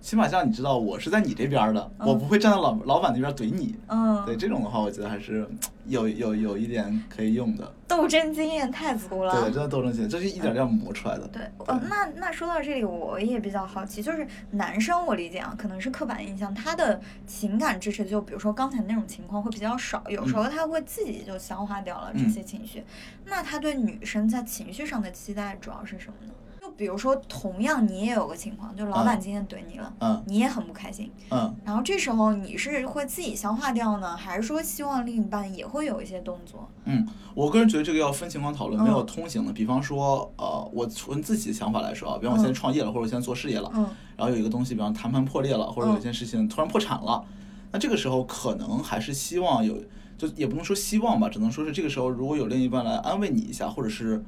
[0.00, 3.76] 起码像你知道我是在你这边的，我不会站在老老板那边怼你。
[3.88, 5.46] 嗯，对这种的话，我觉得还是
[5.86, 7.72] 有有有一点可以用的。
[7.86, 9.32] 斗争经验太足了。
[9.32, 11.26] 对，真的斗争经验，这是一点点磨出来的。
[11.28, 22.84] 对，呃，那那说到这里，我也比较好奇，就是男生，我理解啊，可能是刻板印象，他的情感支持，就比如说刚才那种情况会比较少，有时候他会自己就消化掉了这些情绪。
[23.24, 26.32] 那他对女生在情绪上的期待主要是什么呢？
[26.78, 36.68] 比如说，同样你也有个情况，就老板今天怼你了，嗯，你也很不开心，嗯，然后这时候你是会自己消化掉呢，还是说希望另一半也会有一些动作？
[36.84, 39.52] 嗯，我个人觉得这个要分情况讨论，没有通行的。
[39.52, 43.84] 比方说，呃，我从自己的想法来说啊，比方我现在创业了，或者我现在做事业了，嗯，
[44.16, 47.24] 然后有一个东西，比方谈判破裂了，或者有一件事情突然破产了，
[47.72, 49.76] 那这个时候可能还是希望有，
[50.16, 54.24] 就也不能说希望吧，只能说是这个时候如果有另一半来安慰你一下，或者是。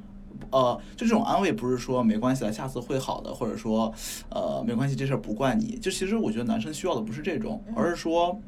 [0.49, 3.93] 呃，就这种安慰不是说没关系了，下次会好的，或者说，
[4.29, 5.77] 呃，没关系，这事儿不怪你。
[5.77, 8.39] 就其实我觉得男生需要的不是这种，而是说，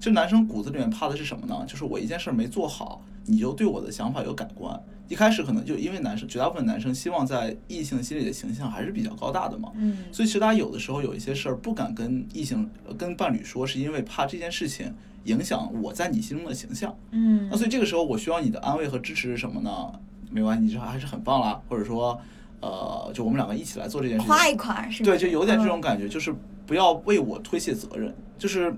[0.00, 1.64] 就男生骨子里面怕的是什么呢？
[1.66, 4.80] 就是我一件事儿没做好，你就对我的想法有改观。
[5.08, 9.70] 一开始可能就因为男生，绝大部分男生希望在异性心里的形象还是比较高大的嘛。
[9.74, 9.98] 嗯。
[10.10, 14.90] 所以其实他有的时候有一些事儿不敢跟异性、跟伴侣说，是因为怕这件事情
[15.24, 16.96] 影响我在你心中的形象。
[17.10, 17.46] 嗯。
[17.50, 19.92] 那所以这个时候我需要你的安慰和支持是什么呢？
[20.32, 22.18] 没关系，你这还是很棒啦，或者说，
[22.60, 26.34] 呃，就我们两个一起来做这件事情，夸一夸是对，就有点这种感觉，就是
[26.66, 28.74] 不要为我推卸责任，就是，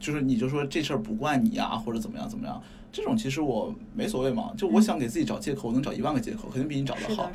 [0.00, 7.30] 就是你就说这事儿不怪你呀，或者怎么样怎么样，这种其实我没所谓嘛，就我想给自己找借口，我能找一万个借口，肯定比你找的好，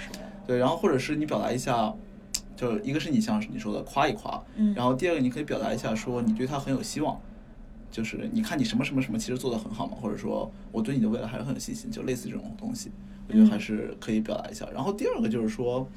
[0.46, 1.94] 对，然后或者是你表达一下，
[2.56, 7.20] 就一个是你像你说的夸一夸，嗯，然后第二个你可以表达一下说你对他很有希望。
[7.92, 12.90] 就是你看你什么什么什么，其实做的很好嘛，或者说我对你的未来还是很有信心，就类似这种东西，
[13.28, 14.68] 我觉得还是可以表达一下。
[14.74, 15.88] 然后第二个就是说，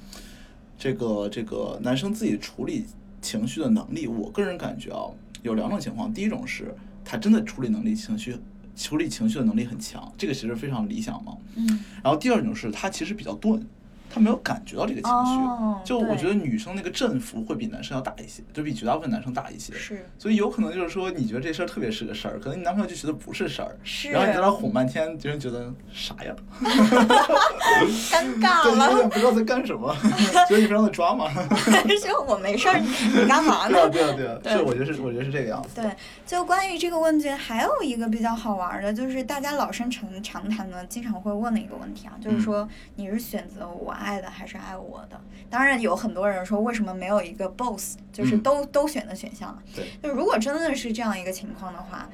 [0.78, 2.84] 这个这个男生自己处理
[3.20, 5.10] 情绪的能力，我个人感觉啊，
[5.42, 6.12] 有两种情况。
[6.12, 8.36] 第一种是他真的处理能力、情绪
[8.76, 11.36] 处理情绪的能力很强，这个其实非常理想嘛。
[11.54, 11.66] 嗯。
[12.02, 13.60] 然后第二种是他其实比较钝，
[14.08, 15.84] 他没有感觉到这个情绪。
[15.84, 19.72] 就我觉得女生那个振幅会比男生要大一些，就比绝大部分男生大一些。
[19.74, 26.34] 是所以有可能就是说，你觉得这事儿特别是个事儿，可能你男朋友就觉得不是事儿，是然后你在那哄半天，别人觉得啥呀？
[28.10, 29.94] 尴尬了， 不知道在干什么，
[30.48, 31.30] 觉得你非常的抓嘛。
[32.02, 33.90] 就我没事儿，你干嘛对啊，呢？
[33.90, 35.80] 对啊，对啊，对是，我觉得是，我觉得是这个样子。
[35.80, 35.90] 对，
[36.24, 45.20] 就关于这个问题，还有一个比较好玩的，就是大家老生常常谈的，经常会问的一个问题啊，嗯就是说你是选择我爱的还是爱我的？
[45.50, 49.62] 当然有很多人说，为什么没有一个 both，就是嗯都、都选的选项嘛？
[49.74, 52.08] 对，就如果真的是这样一个情况的话，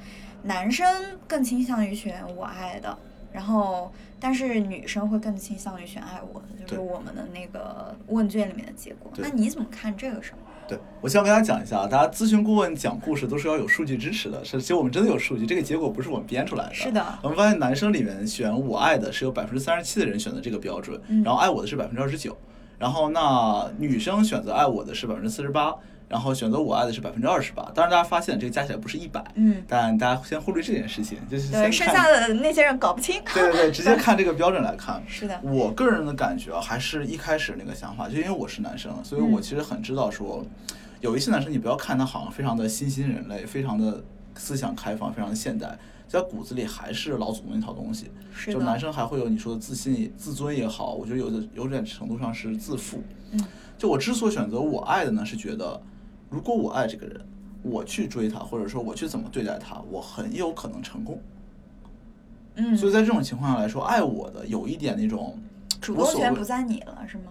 [0.44, 2.96] 男生更倾向于选我爱的，
[3.32, 9.10] 然后但是女生会更倾向于选爱我的，就是我们的那个问卷里面的结果。
[9.16, 10.38] 那你怎么看这个事儿？
[10.68, 16.74] 对，我先要跟大家讲一下啊，大家咨询顾问讲故事都是要有数据支持的，是，其实我们真的有数据，这个结果不是我们编出来的。
[16.74, 22.36] 是的我们发现男生里面选我爱的是有百分之三十七的人选择这个标准，嗯然后爱我的是百分之二十九，
[22.78, 25.74] 然后那女生选择爱我的是百分之四十八，
[26.12, 27.62] 然后选择我爱的是百分之二十八。
[27.74, 33.22] 当然，大家发现这个加起来不是一百，嗯，但大家先忽略这件事情，就是对，剩下的那些人搞不清。
[33.32, 35.02] 对对对， 直接看这个标准来看。
[35.08, 40.44] 是的，我个人的感觉啊，还是一开始那个想法，就因为我是男生，所以我嗯其实很知道说，
[41.00, 44.04] 有一些男生你不要看他好像非常的新兴人类，非常的
[44.36, 48.10] 思想开放，非常的现代，在骨子里还是老祖宗那套东西。
[48.34, 53.02] 是的，就男生还会有你说的自信、自尊也好，我觉得有的有点程度上是自负。
[53.32, 53.40] 嗯，
[53.78, 55.80] 就我之所以选择我爱的呢，是觉得
[56.32, 57.20] 如果我爱这个人，
[57.62, 61.20] 我去追他，或者说我去怎么对待他，我很有可能成功。
[62.54, 65.38] 嗯，所以在这种情况下来说，爱我的有一点那种
[65.80, 67.24] 主动权不在你了，是吗？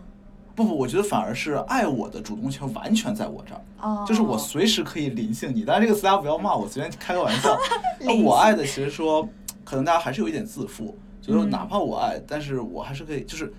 [0.54, 5.64] 不不，我觉得反而是爱我的主动权完全在我这儿，哦，就是我随时可以临幸你。
[5.64, 7.58] 当然这个词大家不要骂我，随便开个玩笑。
[8.00, 9.28] 那我爱的其实说，
[9.64, 13.52] 可能大家还是有一点自负，就是嗯哪怕我爱，但是我还是可以，就是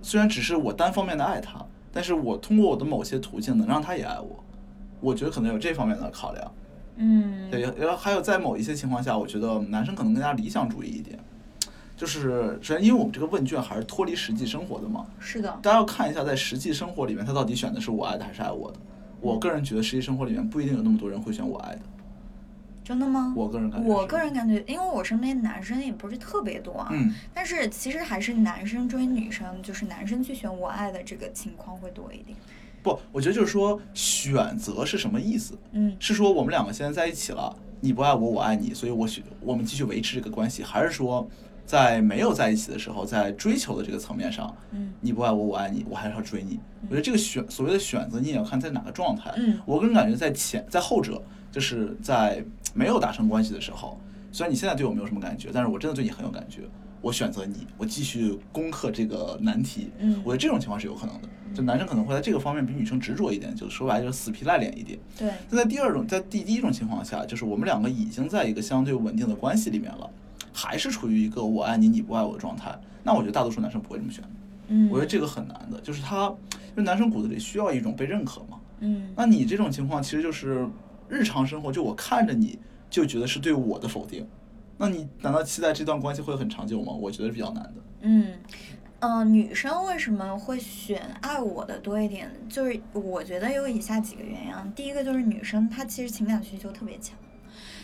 [0.00, 4.44] 虽然只是我单方面的爱他，但是我通过我的某些途径能让他也爱我。
[5.00, 6.52] 我觉得可能有这方面的考量。
[6.96, 11.18] 嗯，对，然后还有在某一些情况下，我觉得男生可能更加理想主义一点。
[11.96, 18.78] 就是首先，因为我们这个问卷还是脱离实际生活的嘛，是的，大家要看一下，在实际生活里面，他到底选的是我爱的还是爱我的。
[19.20, 21.80] 我个人觉得，实际生活里面不一定有那么多人会选我爱的。
[22.84, 23.34] 真的吗？
[23.36, 32.36] 我个人感觉我个人感觉，因为我身边男生也不是特别多啊，嗯，但是其实还是男生追女生，就是男生去选我爱的这个情况会多一点。
[32.94, 35.58] 不，我觉得就是说，选择是什么意思？
[35.72, 41.28] 嗯是说我们两个现在在一起了，你不爱我，我爱你，所以我选我们继续维持这个关系，还是说，
[41.66, 46.58] 在没有在一起的时候，在追求的这个层面上，嗯你不爱我，我爱你，我还是要追你。
[46.82, 49.32] 我觉得这个选所谓的选择，你也要看在哪个状态。
[49.36, 51.20] 嗯我个人感觉在前在后者，
[51.52, 54.00] 就是在没有达成关系的时候，
[54.32, 56.62] 虽然你现在对我没有什么感觉，但是我真的对你很有感觉。
[57.00, 59.90] 我选择你，我继续攻克这个难题。
[60.00, 61.28] 嗯我觉得这种情况是有可能的。
[61.54, 64.98] 就男生可能会在这个方面比女生执着一点，就说白了就是死皮赖脸一点。
[65.18, 70.10] 对，那在第二种，在第第一种情况下，就是我们两个已经在一个相对稳定的关系里面了，
[70.52, 74.22] 还是处于一个我爱你你不爱我的状态，那我觉得大多数男生不会这么选。
[74.68, 78.58] 嗯，我觉得这个很难的，就是他，因为男生骨子里需要一种被认可嘛。
[78.80, 80.68] 嗯那你这种情况其实就是
[81.08, 84.26] 日常生活，就我看着你就觉得是对我的否定，
[84.76, 86.92] 那你难道期待这段关系会很长久吗？
[86.92, 87.74] 我觉得是比较难的。
[88.02, 88.32] 嗯。
[89.00, 92.28] 呃，女生为什么会选爱我的多一点？
[92.48, 94.66] 就是我觉得有以下几个原因啊。
[94.74, 97.16] 第一个就是女生她其实情感需求特别强，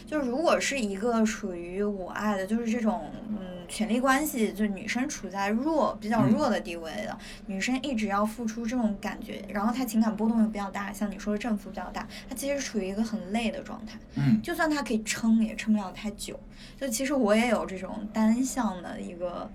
[0.05, 13.97] 就是如果是一个属于我爱的，就是这种嗯权力关系，就是女生处在弱比较嗯弱的地位的，女生一直要付出这种感觉，然后她情感波动又比较大，像你说的振幅比较大，她其实处于一个很累的状态。
[14.17, 16.41] 嗯，就算她可以撑，也撑不了太久。
[16.77, 19.49] 就其实我也有这种单向的一个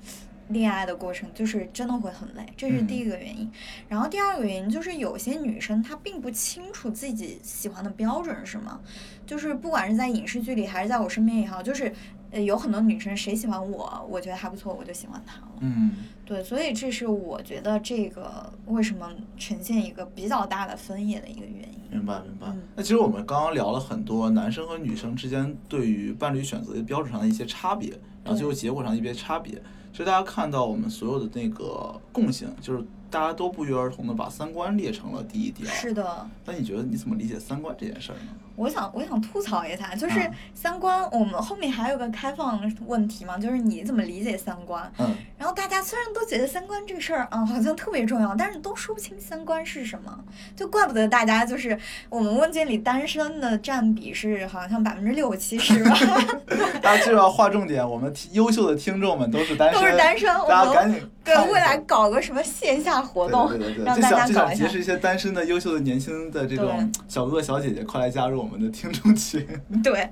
[0.50, 3.50] 恋爱的过程，就是真的会很累，这是第一个原因。
[3.88, 8.80] 然后第二个原因就是有些女生她并不清楚自己喜欢的标准是什么，
[9.26, 11.93] 就是不管是在影视剧里还是在我身边也好，就是
[12.32, 15.52] 呃有很多女生谁喜欢我，我觉得还不错，我就喜欢他了。
[15.62, 15.91] 嗯，
[16.26, 21.80] 对，所以这是我觉得这个为什么呈现一个比较大的分野的一个原因。
[21.91, 22.62] 明白明白嗯。
[22.76, 27.89] 那其实我们刚刚聊了很多男生和女生之间对于伴侣选择的标准上的一些差别，
[28.24, 29.54] 然后最后结果上的一些差别。
[29.54, 29.62] 其
[30.00, 35.70] 实大家看到我们所有的那个共性，就是大家都不约而同的把三观列成了第一、第二。
[35.70, 38.32] 是的，那你觉得你怎么理解三观这件事儿呢？
[38.60, 44.91] 我想我想吐槽一下，就是啊三观，我们后面还有个开放问题嘛，就是你怎么理解三观？
[44.97, 50.20] 嗯，然后大家虽然都觉得三观这个事儿啊好像特别重要，但是都说不清三观是什么，
[50.57, 51.80] 就怪不得大家就是
[52.10, 55.97] 我们问卷里单身的占比是好像百分之六七十吧，
[56.84, 64.68] 大家就要划重点，我们优秀的听众们都是单身，都是单身，大家赶紧对未来搞个什么线下活动，对对对对，让就大家搞一下想就想结。
[64.70, 69.45] 识一些单身的优秀的年轻的这种小哥哥小姐姐，快来加入我们的听众群。
[69.84, 70.10] 对，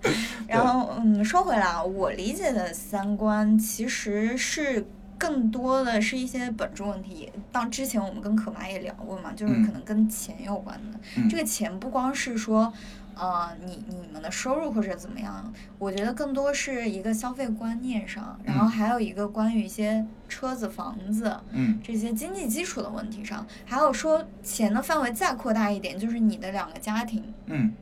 [0.47, 4.85] 然后嗯，说回来啊，我理解的三观其实是
[5.17, 7.31] 更多的是一些本质问题。
[7.51, 10.99] 当之前我们跟可妈也聊过嘛，就是嗯可能跟钱有关的。
[11.17, 12.71] 嗯这个钱不光是说。
[13.19, 15.51] 呃，你你们的收入或者怎么样？
[15.79, 27.73] 我觉得更多是一个消费观念上，然后嗯还有一个关于一些车子、房子嗯这些经济基础的问题上，还有说钱的范围再扩大一点，就是你的两个家庭，嗯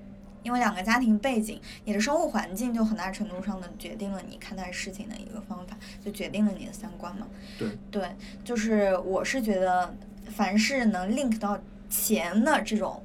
[0.46, 5.76] 因为两个家庭背景，你的生活环境就很大程度上的决定了你看待事情的一个方法，
[6.06, 7.26] 就决定了你的三观嘛。
[7.58, 9.94] 对对，就是我是觉得，
[10.30, 13.04] 凡是能 link 到钱的这种，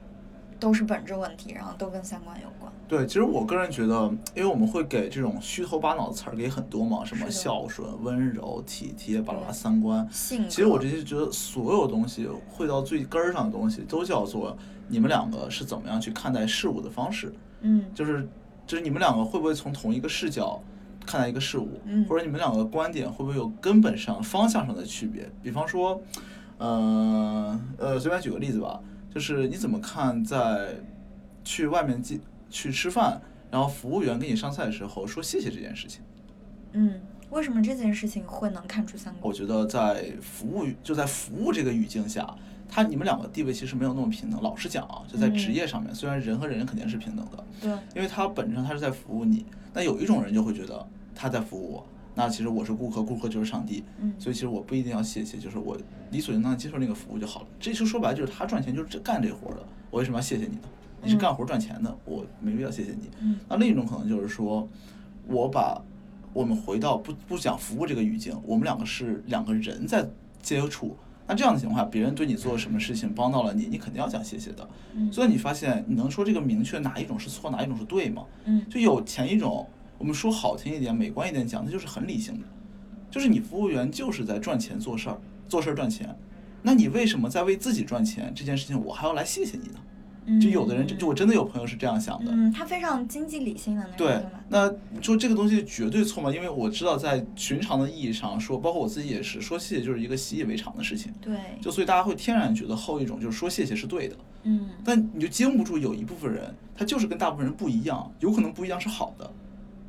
[0.61, 2.70] 都是本质问题，然后都跟三观有关。
[2.86, 10.06] 对，其实我个人觉得，因为我们会给这种虚头巴脑的词儿给很多嘛，什么孝顺、温柔、体贴、巴拉巴拉三观。
[10.12, 10.48] 性格。
[10.48, 14.56] 其实我这些觉得所有东西会到最根儿上的东西，都叫做
[14.88, 17.32] 你们两个是怎么样去看待事物的方式。
[17.62, 18.28] 嗯就是
[18.66, 20.62] 就是你们两个会不会从同一个视角
[21.06, 25.30] 看待一个事物，嗯或者你们两个观点会不会有根本上方向上的区别？
[25.42, 26.00] 比方说，
[26.58, 28.80] 呃呃，随便举个例子吧，
[29.12, 30.76] 就是你怎么看在
[31.44, 36.00] 去外面进去吃饭，然后服务员给你上菜的时候说谢谢这件事情？
[36.72, 37.00] 嗯，
[37.30, 39.22] 为什么这件事情会能看出三观？
[39.22, 42.32] 我觉得在服务就在服务这个语境下，
[42.68, 44.40] 他你们两个地位其实没有那么平等。
[44.40, 49.44] 老实讲啊，就在职嗯业上面，虽然人和人肯定是平等的，对，因为他本质上他是在服务你。
[49.72, 55.76] 那有一种人就会觉得他在服务我，那其实我是顾客，顾客就是上帝，嗯所以其实我不一定要谢谢，就是我
[56.11, 57.46] 理所应当接受那个服务就好了。
[57.58, 60.62] 这就说白了就是他赚钱就是这干这活儿的，我为什么要谢谢你呢？
[61.02, 63.08] 你是嗯干活赚钱的，我没必要谢谢你。
[63.20, 64.68] 嗯那另一种可能就是说，
[65.26, 65.80] 我把
[66.32, 70.06] 我们回到不不讲服务这个语境，我们两个是两个人在
[70.42, 70.96] 接触。
[71.26, 74.68] 那这样的情况下，别人对你做什么事情帮到了你，你肯定要讲谢谢的。
[74.94, 78.26] 嗯所以你发现，你能说这个明确哪一种是错，哪一种是对吗？
[78.44, 79.64] 嗯就有前一种，
[80.01, 82.46] 我们说好听一点、美观一点讲，那就是很理性的，
[83.11, 86.16] 就是你服务员就是在赚钱做事儿，做事儿赚钱。
[86.62, 89.80] 那你为什么在为自己赚钱这件事情，我还要来谢谢你呢？
[90.24, 92.30] 嗯，就有的人，就我真的有朋友是这样想的。
[92.32, 96.32] 嗯，他非常经济理性的那种，对？，那你说这个东西绝对错嘛？
[96.32, 109.30] 因为我知道在寻常的意义上说，包括我自己也是，说谢谢就是一个习以为常的事情，对，就所以大家会天然觉得后一种就是说谢谢是对的，嗯但你就经不住有一部分人，他就是跟大部分人不一样，有可能不一样是好的，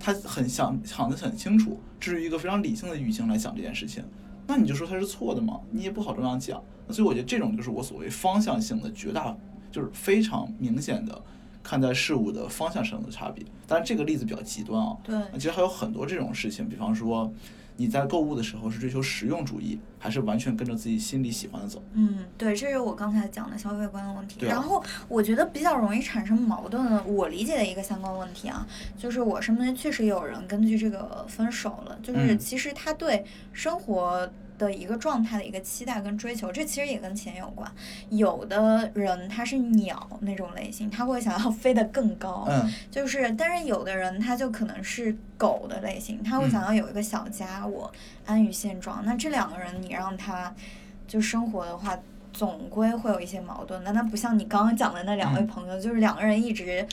[0.01, 4.03] 他很想想的很清楚，至于一个非常理性的语境来讲这件事情，
[4.47, 5.59] 那你就说他是错的嘛？
[5.69, 6.61] 你也不好这样讲。
[6.89, 9.37] 所以我觉得这种就是我所谓方向性的绝大，
[9.71, 11.21] 就是非常明显的
[11.63, 13.43] 看待事物的方向上的差别。
[13.67, 17.31] 当然这个例子比较极端啊，对其实还有很多这种事情，比方说
[17.77, 21.81] 你在购物的时候是追求实用主义，还是完全跟着自己心里喜欢的走？
[21.93, 24.45] 嗯，对，这是我刚才讲的消费观的问题。
[24.45, 34.29] 啊然后我觉得比较容易产生矛盾的，我理解的一个相关问题啊，就是我身边确实有人根据这个分手了，就是嗯其实他对生活。
[34.65, 37.69] 的一个状态的一个期待跟追求，这其实也跟钱有关。
[38.09, 47.91] 有的人他是鸟那种类型，他会想要飞得更高，嗯就是，但是有的人他就可能是狗的类型，他会嗯想要有一个小家，我
[48.25, 49.01] 安于现状。
[49.03, 50.53] 那这两个人，你让他
[51.07, 51.97] 就生活的话，
[52.31, 53.91] 总归会有一些矛盾的。
[53.91, 56.85] 那不像你刚刚讲的那两位嗯朋友，就是两个人一直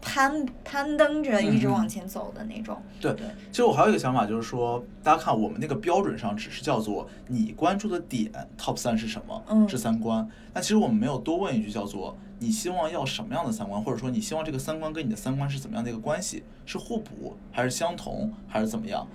[0.00, 2.80] 攀攀登着，一直往前走的那种。
[3.00, 3.14] 对，
[3.50, 10.26] 其实我还有一个想法，就是说，大家看我们那个标准上只是叫做你关注的点 top 三是什么，嗯是三观。
[10.54, 19.06] 那其实我们没有多问一句，叫做你希望要什么样的三观，或者说你希望这个三观跟你的三观是怎么样的一个关系，是互补还是相同还是怎么样？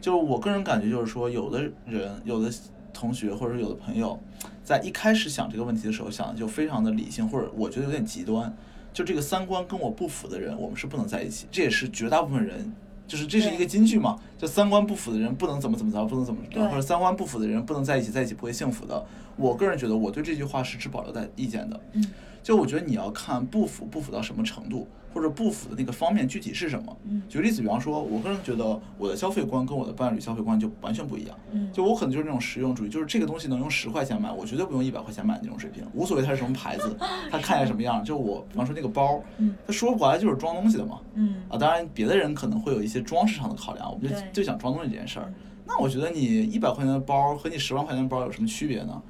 [0.00, 2.52] 就是我个人感觉，就是说，有的人、有的
[2.92, 4.18] 同学或者有的朋友，
[4.64, 8.52] 在一开始想这个问题的时候，想的就非常的理性，或者我觉得有点极端。
[8.92, 11.46] 就这个三观跟我不符的人，我们是不能在一起。
[11.50, 12.72] 这也是绝大部分人，
[13.06, 19.04] 就是这是一个金句嘛，就三观不符的人不能怎么怎么着，不能怎么着，或者三观不符的人不能在一起，在一起不会幸福的。
[19.36, 21.80] 我个人觉得，我对这句话是持保留的意见的。
[21.92, 22.04] 嗯
[22.42, 24.88] 就我觉得你要看不符不符到什么程度。
[25.12, 26.96] 或者不符的那个方面具体是什么。
[27.04, 31.36] 嗯举个例子，比方说，我个人觉得我的消费观跟我的伴侣消费观就完全不一样。
[31.50, 36.96] 嗯就我可能就是那种实用主义，就是这个东西能用十块钱买，我绝对不用一百块钱买那种水平，无所谓它是什么牌子，
[37.30, 38.04] 它看起来什么样。
[38.04, 41.00] 就我，比方说那个包，嗯它说白了就是装东西的嘛。
[41.14, 45.32] 嗯啊，当然别的人可能会有一些装饰上的考量，我们就就想装东西这件事儿。
[45.64, 49.00] 那我觉得你一百块钱的包和你十万块钱的包有什么区别呢？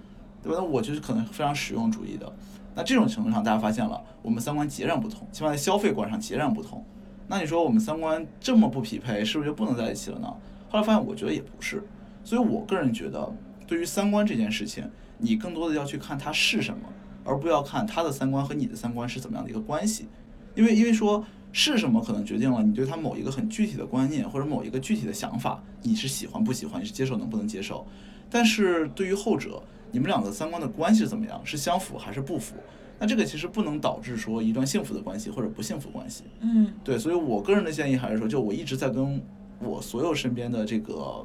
[0.43, 0.59] 对吧？
[0.61, 2.31] 那我就是可能非常实用主义的。
[2.75, 6.85] 那这种程度上，大家发现了我们三观截然不同，起码在消费观上截然不同。
[7.29, 10.27] 那你说我们三观这么不匹配，是不是就不能在一起了呢？
[10.69, 11.83] 后来发现，我觉得也不是。
[12.25, 13.33] 所以我个人觉得，
[13.67, 16.89] 对于三观这件事情，你更多的要去看它是什么，
[17.25, 20.09] 而不要看他的三观和你的三观是怎么样的一个关系。
[20.55, 27.87] 因为因为说是什么，可能决定了你对他某一个很具体的观念或者某一个具体的想法，你是喜欢不喜欢，你是接受能不能接受。
[28.31, 29.63] 但是对于后者，
[29.93, 31.41] 你们两个三观的关系是怎么样？
[31.45, 32.57] 是相符还是不符？
[32.99, 36.25] 那这个其实不能导致说一段幸福的关系或者不幸福关系。
[36.41, 39.21] 嗯对，所以我个人的建议还是说，就我一直在跟
[39.59, 41.25] 我所有身边的这个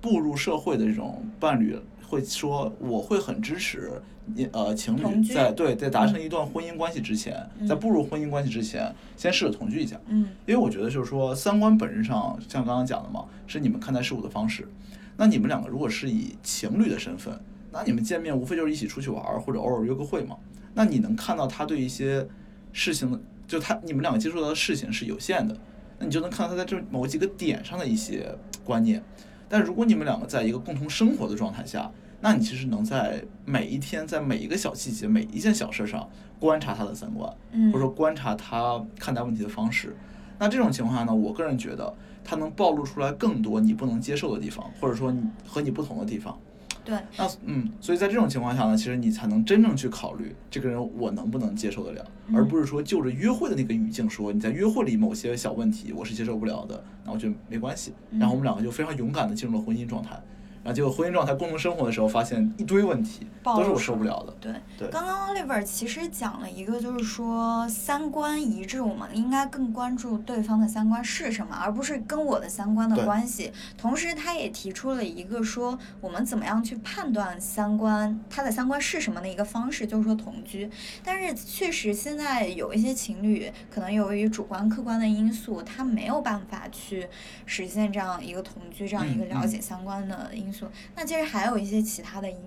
[0.00, 1.76] 步入社会的这种伴侣
[2.06, 3.90] 会说，我会很支持
[4.26, 7.34] 你呃情侣在对在达成一段婚姻关系之前，
[7.66, 9.98] 在嗯步入婚姻关系之前，先试着同居一下。
[10.08, 14.68] 嗯因为我觉得就是说，三观本质上像刚刚讲的嘛，是你们看待事物的方式。
[15.16, 17.40] 那你们两个如果是以情侣的身份，
[17.70, 20.36] 那你们见面无非就是一起出去玩儿，或者偶尔约个会嘛。
[20.74, 22.26] 那你能看到他对一些
[22.72, 25.56] 事情的，就他你们两个接触到的事情是有限的，
[25.98, 29.02] 那你就能看到他在这某几个点上的一些观念。
[29.48, 31.90] 但如果你们两个在一个共同生活的状态下，
[32.20, 36.08] 那你其实能在每一天，在每一个小细节、每一件小事上
[36.38, 39.96] 观察他的三观，嗯或者说观察他看待问题的方式。
[40.38, 41.92] 那这种情况下呢，我个人觉得
[42.22, 46.38] 他能暴露出来更多你不能接受的地方，或者说你和你不同的地方。
[46.84, 46.98] 对。
[47.16, 52.36] 那嗯，所以在这种情况下呢，其实你才能真正去考虑这个人我能不能接受得了，嗯。
[52.36, 57.92] 而不是说就着约会的那个语境说你在约会里某些小问题我是接受不了的，那我觉得没关系。
[58.12, 60.20] 然后我们两个就非常勇敢的进入了婚姻状态，
[60.64, 64.34] 然后结果婚姻状态共同生活的时候发现一堆问题都是我暴露受不了的。
[64.40, 73.52] 对，对刚刚 Oliver 其实讲了一个，就是说三观一致，我们应该更关注对方的三观是什么，而不是跟我的三观的关系。
[73.76, 80.68] 同时，他也提出了一个说我们怎么样去判断三观，他的三观是什么的一个方式，就是说同居。
[81.02, 87.06] 但是确实现在有一些情侣，可能由于主观客观的因素，他没有办法去
[87.46, 90.66] 实现这样一个同居，这样一个嗯了解三观的因素。
[90.94, 92.38] 那其实还有一些其他的因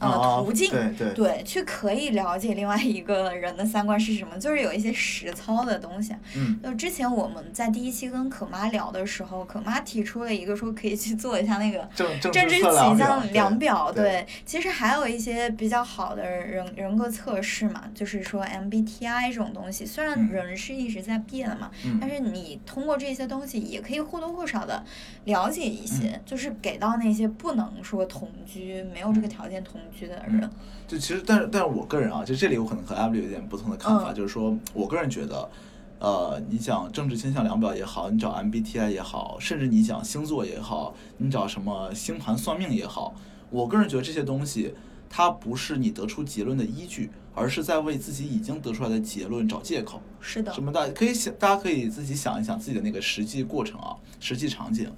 [0.00, 6.14] 呃、啊途径，对对对，去可以了解另外一个人的三观是什么，就是有一些实操的东西。
[6.34, 24.82] 嗯就之前我们在第一期跟可妈聊的时候，可妈提出了一个说可以去做一下那个政治倾向量表，对对，其实还有一些比较好的人人格测试嘛，就是说 MBTI 这种东西，虽然嗯人是一直在变的嘛，嗯但是你通过这些东西也可以或多或少的
[25.24, 30.50] 了解一些，嗯就是给到那些不能说同居、没有这个条件同居的人。
[30.86, 35.48] 就其实，但是但是我个人啊，就这里我可能和 Emily 有点不同的看法，嗯就是说我个人觉得，
[35.98, 43.14] 呃，你讲政治倾向量表也好，你找 MBTI 也好，甚至你讲星座也好，你找什么星盘算命也好，
[43.50, 44.74] 我个人觉得这些东西，
[45.08, 50.00] 它不是你得出结论的依据，而是在为自己已经得出来的结论找借口。
[50.20, 54.90] 是的什，么大可以想，大家可以自己想一想自己的那个实际过程啊，实际场景。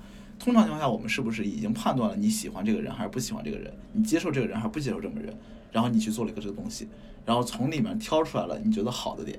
[0.42, 5.32] 通常情况下，我们是不是已经判断了你喜欢这个人还是不喜欢这个人，你接受这个人还是不接受这个人，
[5.70, 6.88] 然后你去做了一个这个东西，
[7.24, 9.38] 然后从里面挑出来了你觉得好的点，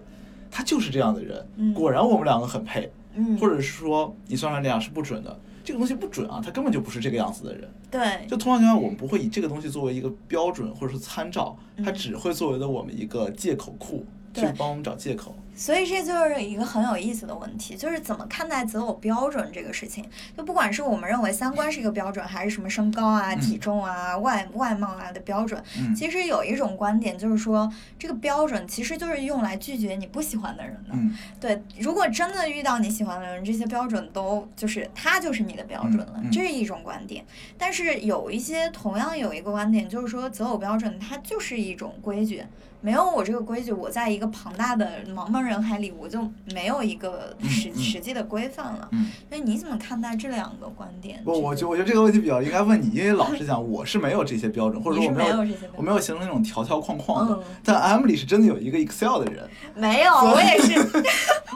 [0.50, 1.74] 他就是这样的人，嗯。
[1.74, 7.70] 果然我们两个很配，嗯，或者是说你算出来这样是不准的，这个东西不准啊，他根本就不是这个样子的人。
[7.92, 15.36] 对，就通常情况下，我们不会以这个东西作为一个标准或者是参照，它嗯只会作为的我们一个借口库，去帮我们找借口。
[15.56, 20.04] 所以这就是一个很有意思的问题，就是怎么看待择偶标准这个事情。
[20.36, 30.90] 就不管是我们认为三观是一个标准，还是什么身高啊、嗯体重啊、外外貌啊的标准，嗯其实有一种观点就是说，这个标准其实就是用来拒绝你不喜欢的人的。
[30.94, 31.16] 嗯。
[31.40, 37.24] 对，如果真的遇到你喜欢的人，这些标准都就是他就是你的标准了，这是一种观点。
[37.58, 42.44] 但是有一些同样有一个观点，就是说择偶标准它就是一种规矩，
[42.84, 46.20] 没有我这个规矩，我在一个庞大的茫茫人海里，我就
[46.54, 48.90] 没有一个实、嗯嗯实际的规范了。
[48.92, 51.24] 嗯所以你怎么看待这两个观点？
[51.24, 55.38] 不，我这个觉我觉得这个问题比较应该问你，因为老实讲，我是没有这些标准，或者说我没有
[55.78, 57.34] 我没有形成那种条条框框的。
[57.36, 60.74] 嗯但 Emily 是真的有一个 Excel 的人， 没有，我也是。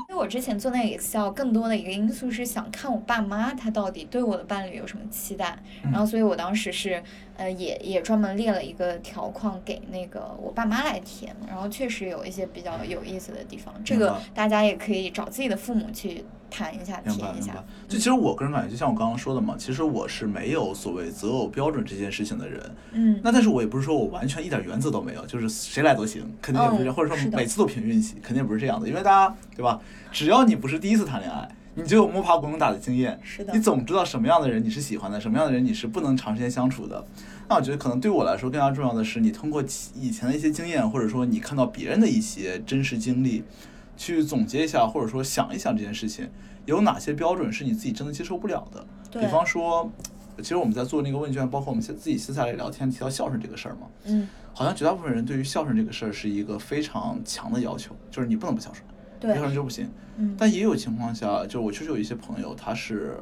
[0.09, 7.03] 因为我之前做那个 Excel，更多的一个因素是想看我爸妈他到底对我的伴侣有什么期待，嗯然后所以我当时是
[7.37, 17.63] 呃，也也专门列了一个条框给那个我爸妈来填，然后确实有一些比较有意思的地方，这个大家也可以找自己的父母去谈一下，填一下。
[17.87, 22.75] 就其实我个人感觉，就像我刚刚说的嘛，其实我是没有所谓择偶标准这件事情的人。
[22.93, 28.87] 嗯，那但是我也不是说我完全一点原则都没有，就是谁来都行，肯定也不是或者说每次都凭运气，肯定也不是这样的。
[28.87, 29.79] 因为大家对吧，
[30.11, 37.05] 只要你不是第一次谈恋爱，你就有摸爬滚打的经验，是的你总知道什么样的人你是喜欢的，什么样的人你是不能长时间相处的。
[37.47, 39.63] 那我觉得可能对我来说更加重要的是，你通过
[39.93, 43.43] 以前的一些经验，或者说你看到别人的一些真实经历，
[43.95, 46.27] 去总结一下，或者说想一想这件事情
[46.65, 48.85] 有哪些标准是你自己真的接受不了的。
[49.21, 49.87] 比方说，
[50.37, 58.86] 其实我们在做那个问卷，包括我们现自己私下里聊天提到孝顺这个事儿嘛，嗯，好像绝大部分人对于孝顺这个事儿是一个非常强的要求，就是你不能不孝顺，对
[59.21, 59.89] 有可能就不行。
[60.17, 63.17] 嗯，但也有情况下，就我确实有一些朋友，他是，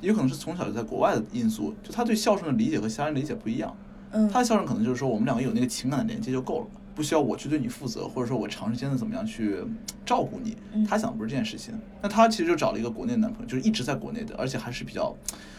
[0.00, 3.76] 也有可能是从小就在国外的因素，就他对孝顺的理解和其他人理解不一样。
[4.12, 9.58] 嗯，他的孝顺可能就是说我们两个有那个情感的连接就够了，不需要我去对你负责，或者说我长时间的怎么样去
[10.06, 10.56] 照顾你。
[10.72, 15.14] 嗯他想的不是这件事情，那他其实就找了一个国内的男朋友，就是一直在国内的，而且还是比较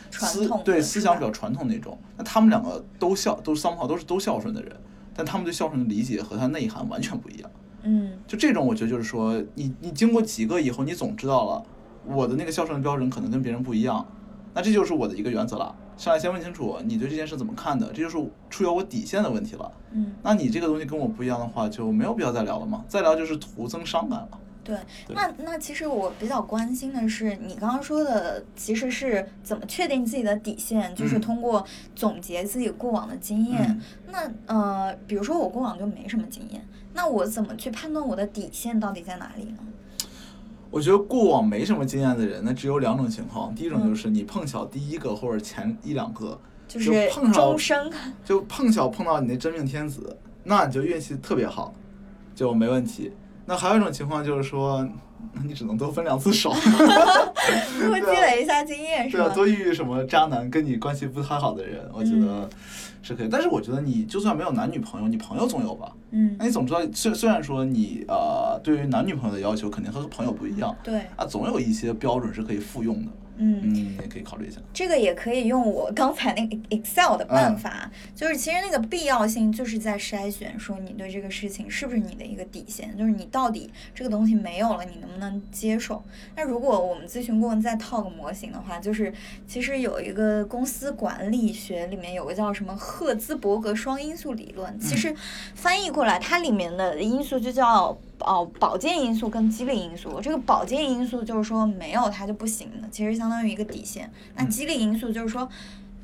[0.10, 1.98] 思传统对思想比较传统那种。
[2.18, 4.76] 那他们两个都孝，都 somehow 都是都孝顺的人，
[5.14, 7.52] 但他们对孝顺的理解和他内涵完全不一样。
[7.86, 11.64] 嗯，就这种，我觉得就是说，你你经过几个以后，你总知道了，
[12.06, 14.06] 我的那个孝顺的标准可能跟别人不一样，
[14.54, 15.76] 那这就是我的一个原则了。
[15.98, 18.18] 上来先问清楚你对这件事怎么看的，这就是
[18.50, 19.72] 触及我底线的问题了。
[19.94, 24.40] 嗯，那你这个东西跟我不一样的话，就没有必要再聊了嘛，再聊就是徒增伤感了。
[24.66, 24.76] 对。
[25.08, 33.62] 那那其实我比较关心的是，你刚刚说的其实是怎么确定自己的底线，就是嗯通过总结自己过往的经验。
[33.70, 39.58] 嗯那呃，比如说我过往就没什么经验，那我怎么去判断我的底线到底在哪里呢？
[40.72, 46.38] 我觉得过往没什么经验的人，那只有两种情况，第一种嗯就是你碰巧第一个或者前一两个，
[46.68, 47.92] 就是碰上终生。
[48.24, 51.74] 就碰巧碰到你那真命天子，那你就运气特别好，
[52.34, 53.12] 就没问题。
[53.46, 54.88] 那还有一种情况就是说，
[55.34, 56.50] 那你只能多分两次手，
[57.80, 59.36] 多积累一下经验是对啊，吧？
[59.36, 62.50] 多遇遇什么渣男跟你关系不太好的人，我觉嗯得
[63.04, 63.28] 是可以。
[63.30, 65.92] 但是我觉得你就算没有男女朋友，你朋友总有吧？
[66.12, 73.12] 嗯那，你总知道，虽虽然说你呃对于男女朋友的要求肯定和朋友不一样，对，啊，总有一些标准是可以复用的。
[73.38, 73.62] 嗯。
[73.64, 74.60] 嗯，也可以考虑一下。
[74.74, 86.04] 这个也可以用我刚才那个 Excel 的嗯办法，就是其实那个必要性就是在筛选，说你对这个事情是不是你的一个底线，就是你到底这个东西没有了，你能不能接受？
[86.36, 89.14] 那如果我们咨询顾问再套个模型的话，就是
[89.48, 95.16] 其实有一个公司管理学里面有个叫什么赫兹伯格双因素理论，其实
[95.54, 97.98] 翻译过来，它里面的因素就叫。
[98.20, 104.12] 哦，保健因素跟激励因素，这个保健因素就是说没有它就不行的，其实相当于一个底线。
[104.36, 105.48] 那嗯激励因素就是说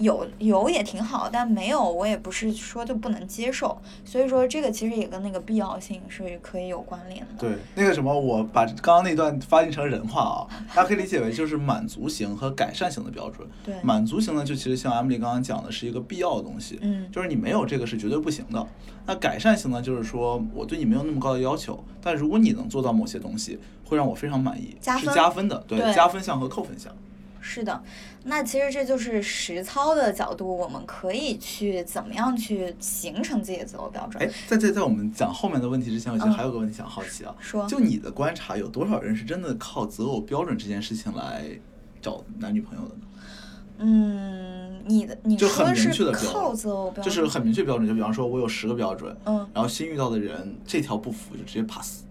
[0.01, 3.79] 有有也挺好，但没有我也不是说就不能接受。
[4.03, 7.27] 所以说这个其实也跟那个必要性是可以有关联的。
[7.39, 13.47] 对，那个什么，我把刚刚那段翻译成人话啊，大家可以理解为就是满足型和改善型的标准。
[13.63, 18.67] 对满足型呢，就其实像 Emily 刚刚讲的，是一个必要的东西，嗯就是你没有这个是绝对不行的。
[19.05, 26.93] 那改善型呢，就是说我对你没有那么高的要求，但如果你能做到某些东西，会让我非常满意，是加分加分的，对，对加分项和扣分项。
[27.41, 27.83] 是的，
[28.23, 41.45] 那其实这就是实操的角度，我们可以去怎么样去形成自己的择偶标准哎。，在在在我们讲后面的问题之前，我觉得嗯还有个问题想好奇啊，说就你的观察，有多少人是真的靠择偶标准这件事情来
[42.01, 43.01] 找男女朋友的呢？
[43.83, 52.03] 嗯，你的你就很说的是明确的标靠择偶标准，就是很明确标准，就比方说我有十个标准，嗯，然后新遇到的人这条不符就直接 pass。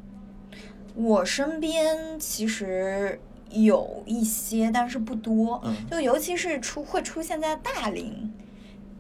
[0.96, 3.20] 我身边其实
[3.50, 5.60] 有一些，但是不多。
[5.64, 8.32] 嗯就尤其是出会出现在大龄。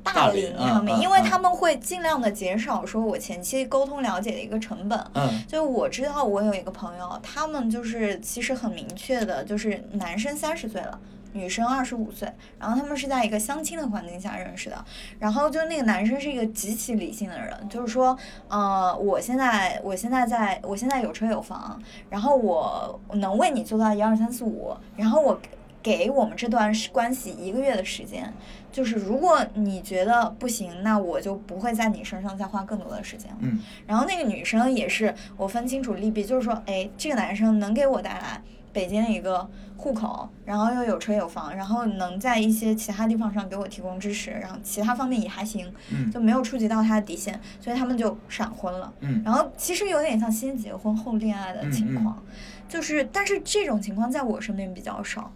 [0.02, 4.98] 大大龄上面，因为他们会尽量的减少说我前期沟通了解的一个成本。
[5.12, 10.98] 嗯就我知道，我有一个朋友，他们就是其实很明确的，就是男生三十岁了，
[11.32, 14.84] 女生二十五岁，然后他们是在一个相亲的环境下认识的。
[15.18, 18.16] 然后就那个男生是一个极其理性的人，就是说，
[18.48, 25.40] 呃，我现在我现在在我现在有车有房，然后我能为你做到一二三四五，然后我
[25.82, 28.30] 给我们这段关系一个月的时间，
[28.70, 33.38] 就是如果你觉得不行，那我就不会在你身上再花更多的时间了。
[33.40, 48.92] 嗯然后那个女生也是，我分清楚利弊，就是说，哎，这个男生能给我带来北京的一个户口，然后又有车有房，然后能在一些其他地方上给我提供支持，然后其他方面也还行，嗯就没有触及到他的底线，所以他们就闪婚了。
[49.00, 52.22] 嗯然后其实有点像先结婚后恋爱的情况，
[52.68, 55.32] 就是但是这种情况在我身边比较少。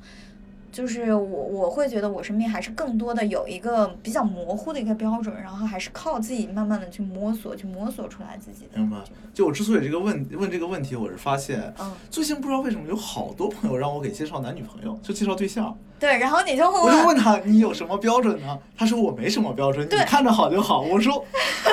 [0.75, 8.81] 就是我我会觉得我身边还是更多的有一个比较模糊的一个标准，然后还是靠自己慢慢的去摸索，去摸索出来自己的。
[8.81, 8.97] 明白？
[9.33, 15.79] 就我之所以这个问问这个问题，我是发现，嗯，最近不知道为什么有好多朋友让我给介绍男女朋友，就介绍对象。
[16.01, 18.59] 对，然后你就会我就问他你有什么标准呢？
[18.77, 20.81] 他说我没什么标准，你看着好就好。
[20.81, 21.25] 我说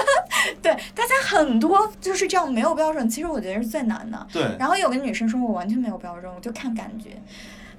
[0.61, 4.27] 对，大家很多就是这样没有标准，其实我觉得是最难的。
[4.31, 7.09] 对，然后有个女生说我完全没有标准，我就看感觉。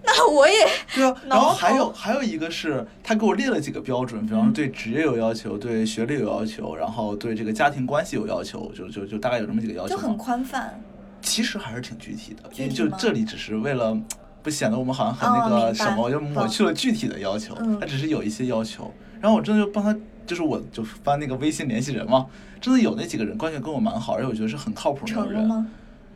[0.05, 0.55] 那我也
[0.94, 9.94] 对啊，然后还有还有一个是，他给我列了几个标准，比方嗯说对职业有要求，对学历有要求，然后对这个家庭关系有要求，就就就大概有这么几个要求。
[9.94, 10.80] 就很宽泛。
[11.20, 13.96] 其实还是挺具体的，因为就这里只是为了
[14.42, 18.92] 不显得我们好像很那哦个什么，就抹去了具体的要求嗯，他只是有一些要求。
[19.20, 19.96] 然后我真的就帮他，
[20.26, 22.26] 就是我就翻那个微信联系人嘛，
[22.61, 25.66] 真的有那几个人关系跟我蛮好，而且我觉得是很靠谱的那种人？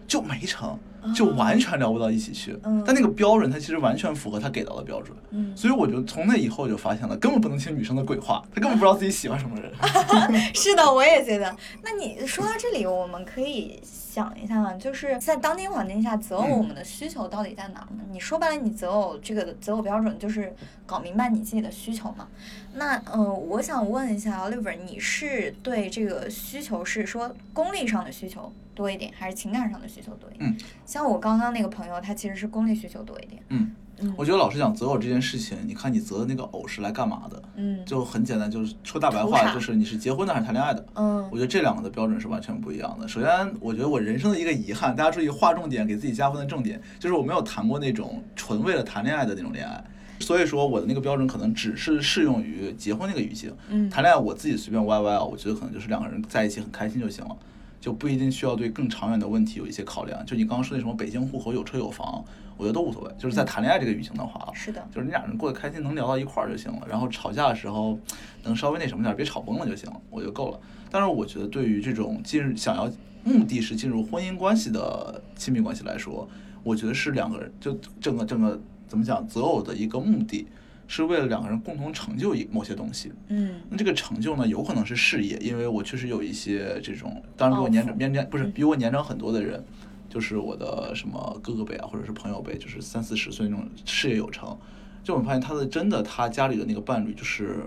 [0.08, 0.76] 就没成，
[1.14, 2.58] 就完全聊不到一起去。
[2.64, 5.16] 嗯但那个标准他其实完全符合他给到的标准。
[5.30, 9.72] 嗯，所以我就从那以后就发现了，根本不能听女生的鬼话，他根本不知道自己喜欢什么人。
[10.54, 11.54] 是的，我也觉得。
[11.82, 18.02] 那你说到这里，我们可以想一下，就是在当今环境下，择偶嗯我们的需求到底在哪儿呢？
[18.10, 20.54] 你说白了，你择偶这个择偶标准就是
[20.86, 22.28] 搞明白你自己的需求嘛。
[22.74, 30.50] 那呃，我想问一下 Oliver，你是对这个需求是说功利上的需求多一点，还是情感上的需求多一点？
[30.50, 30.56] 嗯，
[30.86, 33.42] 像我刚刚那个朋友，他其实是功利需求多一点。
[33.48, 37.42] 嗯，嗯我觉得老实讲，择偶这件事情，你看你择的那个偶是来干嘛的？
[37.56, 40.86] 嗯就很简单，就是说大白话，就是你是结婚的还是谈恋爱的。
[40.94, 43.06] 嗯我觉得这两个的标准是完全不一样的。
[43.08, 43.28] 首先，
[43.60, 49.82] 我觉得我人生的一个遗憾，大家注意划重点，给自己加分的重点，就是我没有谈过那种纯为了谈恋爱的那种恋爱。
[50.20, 53.52] 所以说，我的那个标准可能只是适用于结婚那个语境。
[53.68, 57.36] 嗯谈恋爱我自己随便歪歪啊，我觉得可能就是两个人在一起很开心就行了，
[57.80, 60.24] 就不一定需要对更长远的问题有一些考量。
[60.26, 62.24] 就你刚刚说那什么北京户口有车有房，
[62.56, 63.10] 我觉得都无所谓。
[63.18, 66.86] 就是在谈恋爱这个语境的话啊，是的，就是你俩人过得开心，能聊到一块儿就行了。
[66.88, 67.98] 然后吵架的时候，
[68.42, 70.60] 能稍微那什么点儿，别吵崩了就行了，我就够了。
[70.90, 72.90] 但是我觉得，对于这种进入想要
[73.24, 76.28] 目的是进入婚姻关系的亲密关系来说，
[76.62, 78.58] 我觉得是两个人就整个整个
[78.88, 80.46] 怎么讲择偶的一个目的，
[80.86, 83.12] 是为了两个人共同成就一某些东西。
[83.28, 89.64] 嗯那这个成就呢，有可能是事业，因为我确实有一些这种，当然比我年长年年不是嗯比我年长很多的人，
[90.08, 94.56] 就是我的什么哥哥辈啊，或者是朋友辈，就是三四十岁那种事业有成，
[95.02, 97.64] 就我们发现他的真的他家里的那个伴侣就是。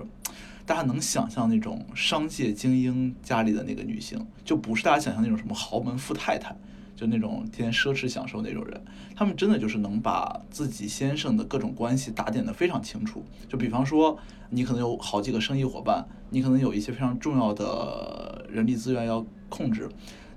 [0.66, 6.56] 大家能想象那种商界精英家里的那个女性，就不是大家想象那种什么豪门富太太，
[7.00, 8.84] 就那种天天奢侈享受那种人，
[9.16, 13.24] 他们真的就是能把自己先生的各种关系打点得非常清楚。
[13.48, 14.20] 就比方说，
[14.50, 19.88] 你可能有好几个生意伙伴，你可能有一些非常重要的人力资源要控制。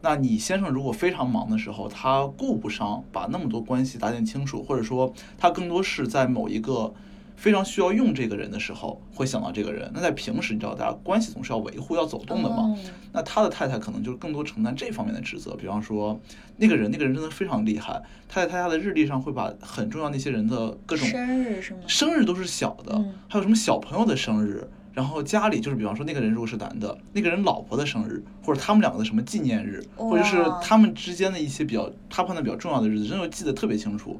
[0.02, 6.94] 那你先生如果非常忙的时候，他顾不上把那么多关系打点清楚，或者说他更多是在某一个
[7.42, 9.90] 非常需要用这个人的时候会想到这个人。
[9.92, 12.56] 那在平时，你知道大家关系总是要维护、要走动的嘛。
[12.58, 12.78] 哦
[13.14, 16.18] 那他的太太可能就更多承担这方面的职责，比方说
[16.56, 21.80] 那个人，那个人真的非常厉害，他在他家的日历上会把很重要那些人的各种生日是吗？
[21.88, 34.16] 生日都是小的，嗯还有什么小朋友的生日，然后家里就是比方说那个人如果是男的，那个人老婆的生日，或者他们两个的什么纪念日，或者是他们之间的一些比较他判断比较重要的日子，真的记得特别清楚。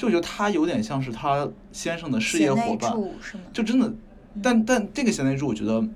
[0.00, 2.90] 就觉得他有点像是他先生的事业伙伴？
[3.52, 3.92] 就真的，
[4.42, 5.86] 但但这个贤内助，我觉得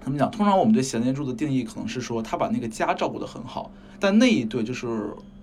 [0.00, 0.30] 怎么讲？
[0.30, 4.86] 通常我们对贤内助的定义可能是说他把那个家照顾得很好，但那一对就是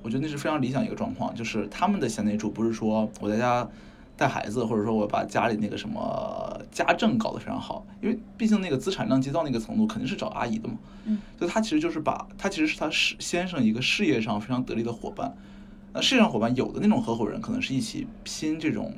[0.01, 3.67] 我觉得那是非常理想一个状况，就是他们的贤内助不是说我在家
[4.15, 10.75] 带孩子，或者说我把家里那个什么家政搞得非常好，因为毕竟那个资产量级到那个程度，肯定是找阿姨的嘛。
[11.03, 15.35] 嗯，所以他其实就是把他其实是他事先生一个事业上非常得力的伙伴。
[15.93, 18.93] 那事业上伙伴有的那种合伙人可能是一起拼这种，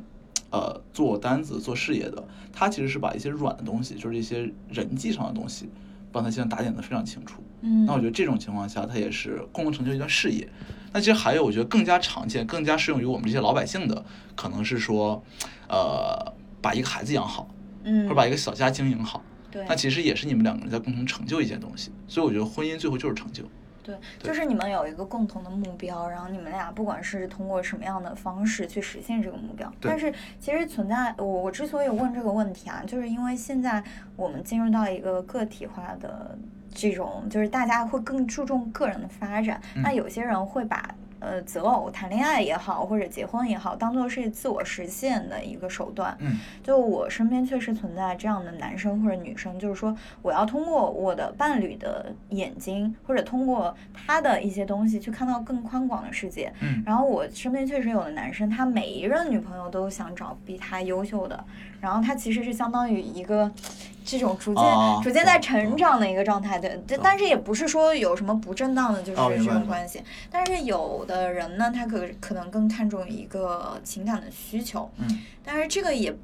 [0.50, 2.24] 呃，做单子做事业的。
[2.54, 5.70] 他其实是把一些软的东西，就是一些人际上的东西，
[6.12, 7.42] 帮他现在打点的非常清楚。
[7.62, 10.48] 嗯，那我觉得这种情况下，他也是共同成就一段事业。
[10.92, 14.04] 那其实还有，我觉得更加常见、更加适用于我们这些老百姓的，
[14.36, 15.24] 可能是说，
[15.70, 17.48] 呃，把一个孩子养好，
[17.84, 19.24] 嗯，或者把一个小家经营好。
[19.50, 21.92] 对那其实也是你们两个人在共同成就一件东西。
[22.08, 23.44] 所以我觉得婚姻最后就是成就。
[23.84, 33.84] 对，就是你们有一个共同的目标，然后你们俩不管是通过什么样的方式去实现这个目标，但是其实存在我我之所以问这个问题啊，就是因为现在
[34.16, 36.38] 我们进入到一个个体化的
[36.74, 40.94] 这种，就是大家会更注重个人的发展，嗯那有些人会把。
[41.22, 46.18] 呃择偶、谈恋爱也好，或者结婚也好，当做是自我实现的一个手段。
[46.20, 56.52] 嗯就我身边确实存在这样的男生或者女生，就是说我要通过我的伴侣的眼睛，或者通过他的一些东西去看到更宽广的世界。
[56.62, 61.44] 嗯然后我身边确实有的男生，他每一任女朋友都想找比他优秀的，
[61.80, 63.52] 然后他其实是相当于一个
[64.04, 70.02] 这种逐渐、啊逐渐在成长的一个状态，对，对但是也不是说有什么不正当的，就是这种关系。
[70.30, 75.20] 但是有的人呢，他可可能更看重一个情感的需求，嗯。
[75.44, 76.16] 但是这个也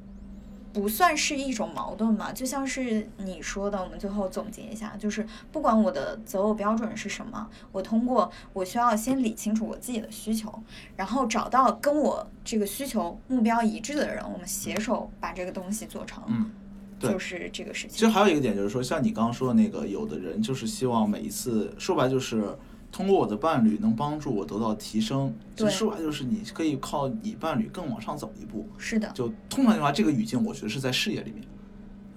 [0.74, 10.54] 不算是一种矛盾吧，就像是你说的，我们最后总结一下，就是不管我的择偶标准是什么，我通过我需要先理清楚我自己的需求，
[10.96, 16.52] 然后找到跟我这个需求目标一致的人，我们携手把这个东西做成，嗯。
[17.00, 18.08] 对就是这个事情其实。
[18.08, 22.58] 还有一个点就是说，像你刚刚说的那个，有的人就是希望每一次说白就是
[22.92, 25.34] 通过我的伴侣能帮助我得到提升。
[25.56, 28.68] 其实对说白就是你可以靠你伴侣更往上走一步。
[28.78, 31.44] 是的，就通常情况下，这个语境我觉得是在事业里面，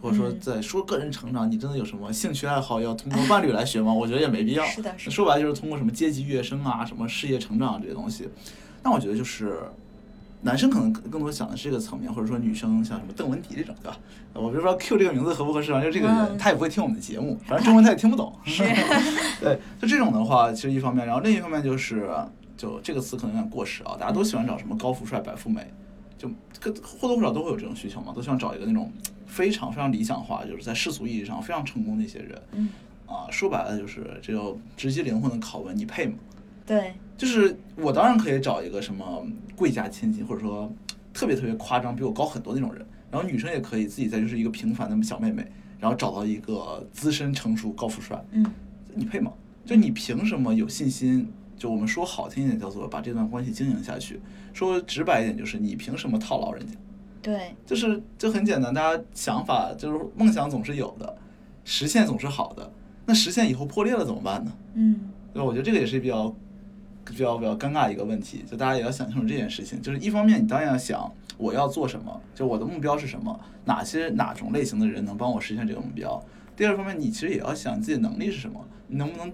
[0.01, 3.93] 或者说嗯在说个人成长，你真的有什么兴趣爱好要通过伴侣来学吗？
[3.95, 4.65] 我觉得也没必要。
[4.65, 8.29] 是的是的说白了就是通过什么阶级跃升啊，什么事业成长这些东西。
[8.83, 9.59] 那我觉得就是。
[10.43, 13.99] 男生可能更更多想的是这个层面，或者说女生像什么邓文迪这种，对吧？
[14.33, 18.33] 我不知道 Q 这个名字合不合适啊，就这个人、嗯他也不会听我们的节目，反正中文他也听不懂。
[18.45, 18.63] 是
[19.41, 22.09] 对，就这种的话，其实一方面，然后另一方面就是，
[22.57, 25.67] 就这个词可能有点过时啊，大家都喜欢找什么高富帅、白富美，
[26.17, 28.91] 就跟或多或少都会有这种需求嘛，都希望找一个那种
[29.27, 32.43] 非常非常理想化，就是在世俗意义上非常成功的一些人。
[32.53, 32.69] 嗯，
[33.07, 36.15] 啊，说白了就是这就直击灵魂的拷问，你配吗？
[36.67, 39.23] 对，就是我当然可以找一个什么
[39.55, 40.73] 贵家千金，或者说
[41.13, 42.83] 特别特别夸张，比我高很多那种人。
[43.11, 45.47] 然后女生也可以自己再就是一个平凡的小妹妹，
[45.79, 48.43] 然后找到一个资深成熟高富帅，嗯，
[48.95, 49.31] 你配吗？
[49.67, 51.31] 就你凭什么有信心？
[51.59, 54.15] 就我们说好听一点，叫做把这段关系经营下去；
[54.55, 56.73] 说直白一点，就是你凭什么套牢人家？
[57.21, 61.15] 对，就是就很简单，大家想法就是梦想总是有的，
[61.67, 62.73] 实现总是好的。
[63.05, 64.53] 那实现以后破裂了怎么办呢？
[64.73, 65.01] 嗯，
[65.35, 65.45] 对吧？
[65.45, 66.35] 我觉得这个也是比较
[67.11, 69.83] 比较比较尴尬一个问题，就大家也要想清楚这件事情。
[69.83, 76.23] 就是一方面，你当然要想我要做什么，就我的目标是什么，哪些哪种类型的人能帮我实现这个目标。
[76.57, 79.33] 第二方面，你其实也要想自己的能力是什么，你能不能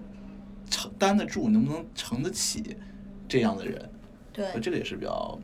[0.69, 2.75] 承担得住，能不能承得起
[3.27, 3.89] 这样的人。
[4.31, 5.39] 对，这个也是比较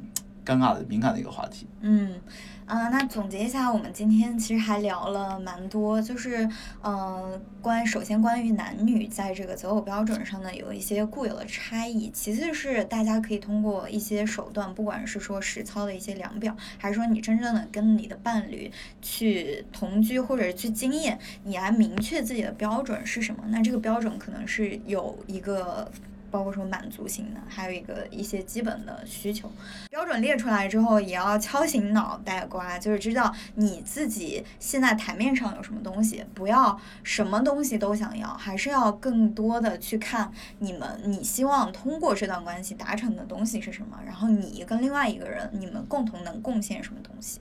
[0.46, 1.68] 尴尬的、敏感的一个话题。
[1.82, 2.20] 嗯，
[2.66, 6.50] 啊、那总结一下，我们今天其实还聊了蛮多，就是
[6.82, 18.72] 呃，关首先关于男女在这个择偶标准上呢有一些固有的差异，其次是大家可以通过一些手段，不管是说实操的一些量表，还是说你真正的跟你的伴侣
[19.02, 23.44] 去同居或者去经验，你来明确自己的标准是什么。
[23.48, 25.92] 那这个标准可能是有一个。
[26.34, 29.52] 包括说满足型的，还有一个一些基本的需求。
[29.92, 47.40] 标准列出来之后，也要敲醒脑袋瓜，就是知道你自己现在台面上有什么东西，不要什么东西都想要，还是要更多的去看你们你希望通过这段关系达成的东西是什么，然后你跟另外一个人你们共同能贡献什么东西，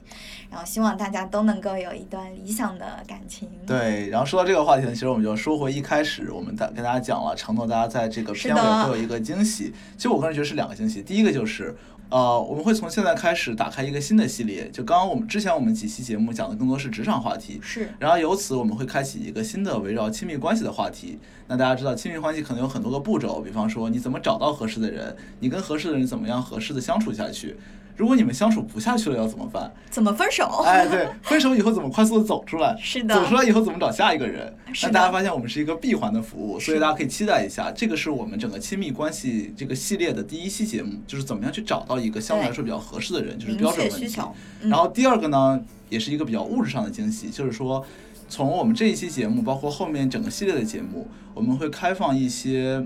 [0.51, 3.49] 然后希望大家都能够有一段理想的感情。
[3.65, 9.73] 对，然后说到这个话题呢，其实我们就说回一开始我们大跟大家讲了，承诺大家在这个是的片尾会有一个惊喜。
[9.97, 11.75] 其实我个人觉得是两个惊喜，第一个就是。
[12.09, 21.17] 呃，我们会从现在开始打开一个新的系列，就刚刚我们之前我们几期节目讲的更多是职场话题，是，然后由此我们会开启一个新的围绕亲密关系的话题。
[21.47, 27.55] 那大家知道，亲密关系可能有很多个步骤，比方说你怎么找到合适的人，你跟合适的人怎么样合适的相处下去。
[27.95, 29.71] 如果你们相处不下去了，要怎么办？
[29.89, 30.45] 怎么分手？
[30.65, 32.75] 哎，对，分手以后怎么快速的走出来？
[32.79, 34.53] 是的走出来以后怎么找下一个人？
[34.73, 44.33] 是的那大家发现我们是一个闭环的服务，所以大家可以期待一下，这个是我们整个亲密关系这个系列的第一期节目，就是怎么样去找到一个相对来说比较合适的人，就是标准问题需求。
[44.61, 47.85] 嗯然后第二个呢，也是一个比较物质上的惊喜，就是说，
[48.29, 52.83] 从我们这一期节目，包括后面整个系列的节目，我们会开放一些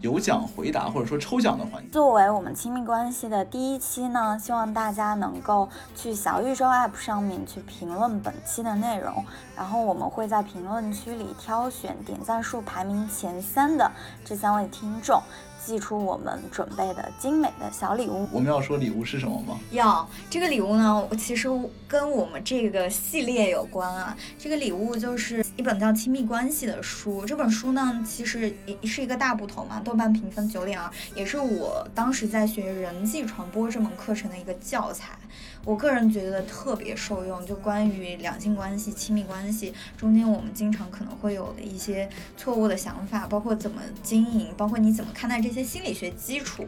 [0.00, 1.88] 有奖回答或者说抽奖的环节。
[1.90, 9.24] 作为我们亲密关系的第一期呢，希望大家能够去小宇宙 App 上面去评论本期的内容，
[9.56, 13.90] 然后我们会在评论区里挑选点赞数排名前三的
[14.24, 15.20] 这三位听众，
[15.68, 18.26] 寄出我们准备的精美的小礼物。
[18.32, 19.60] 我们要说礼物是什么吗？
[19.70, 21.46] 要这个礼物呢，其实
[21.86, 24.16] 跟我们这个系列有关啊。
[24.38, 27.26] 这个礼物就是一本叫《亲密关系》的书。
[27.26, 35.18] 这本书呢，其实也是一个大部头嘛，豆瓣评分九点二，也是我当时在学人际传播这门课程的一个教材。
[35.64, 46.66] 我个人觉得特别受用，就关于两性关系、亲密关系中间，我们经常可能会有的一些错误的想法，包括怎么经营，包括你怎么看待这些心理学基础，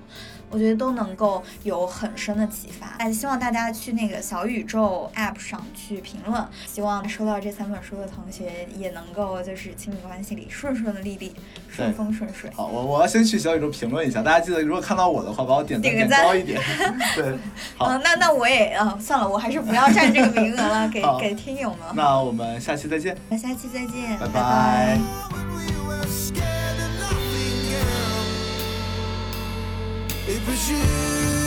[0.51, 2.89] 我觉得都能够有很深的启发。
[2.99, 11.35] 哎，希望大家去那个小宇宙 App 上去评论，希望收到这三本书的同学也能够就是亲密关系里顺顺利利、
[11.69, 12.51] 顺风顺水。
[12.55, 16.61] 好，我我要先去小宇宙评论一下，大家记得如果看到我的话，把我点赞点点个赞高一点。
[17.15, 17.39] 对，
[17.79, 21.79] 好，嗯，那那我也嗯算了，我还是不要占这个名额了， 给给听友们。
[21.95, 23.17] 那我们下期再见。
[23.29, 24.99] 那下期再见，拜拜
[30.43, 31.40] it was you.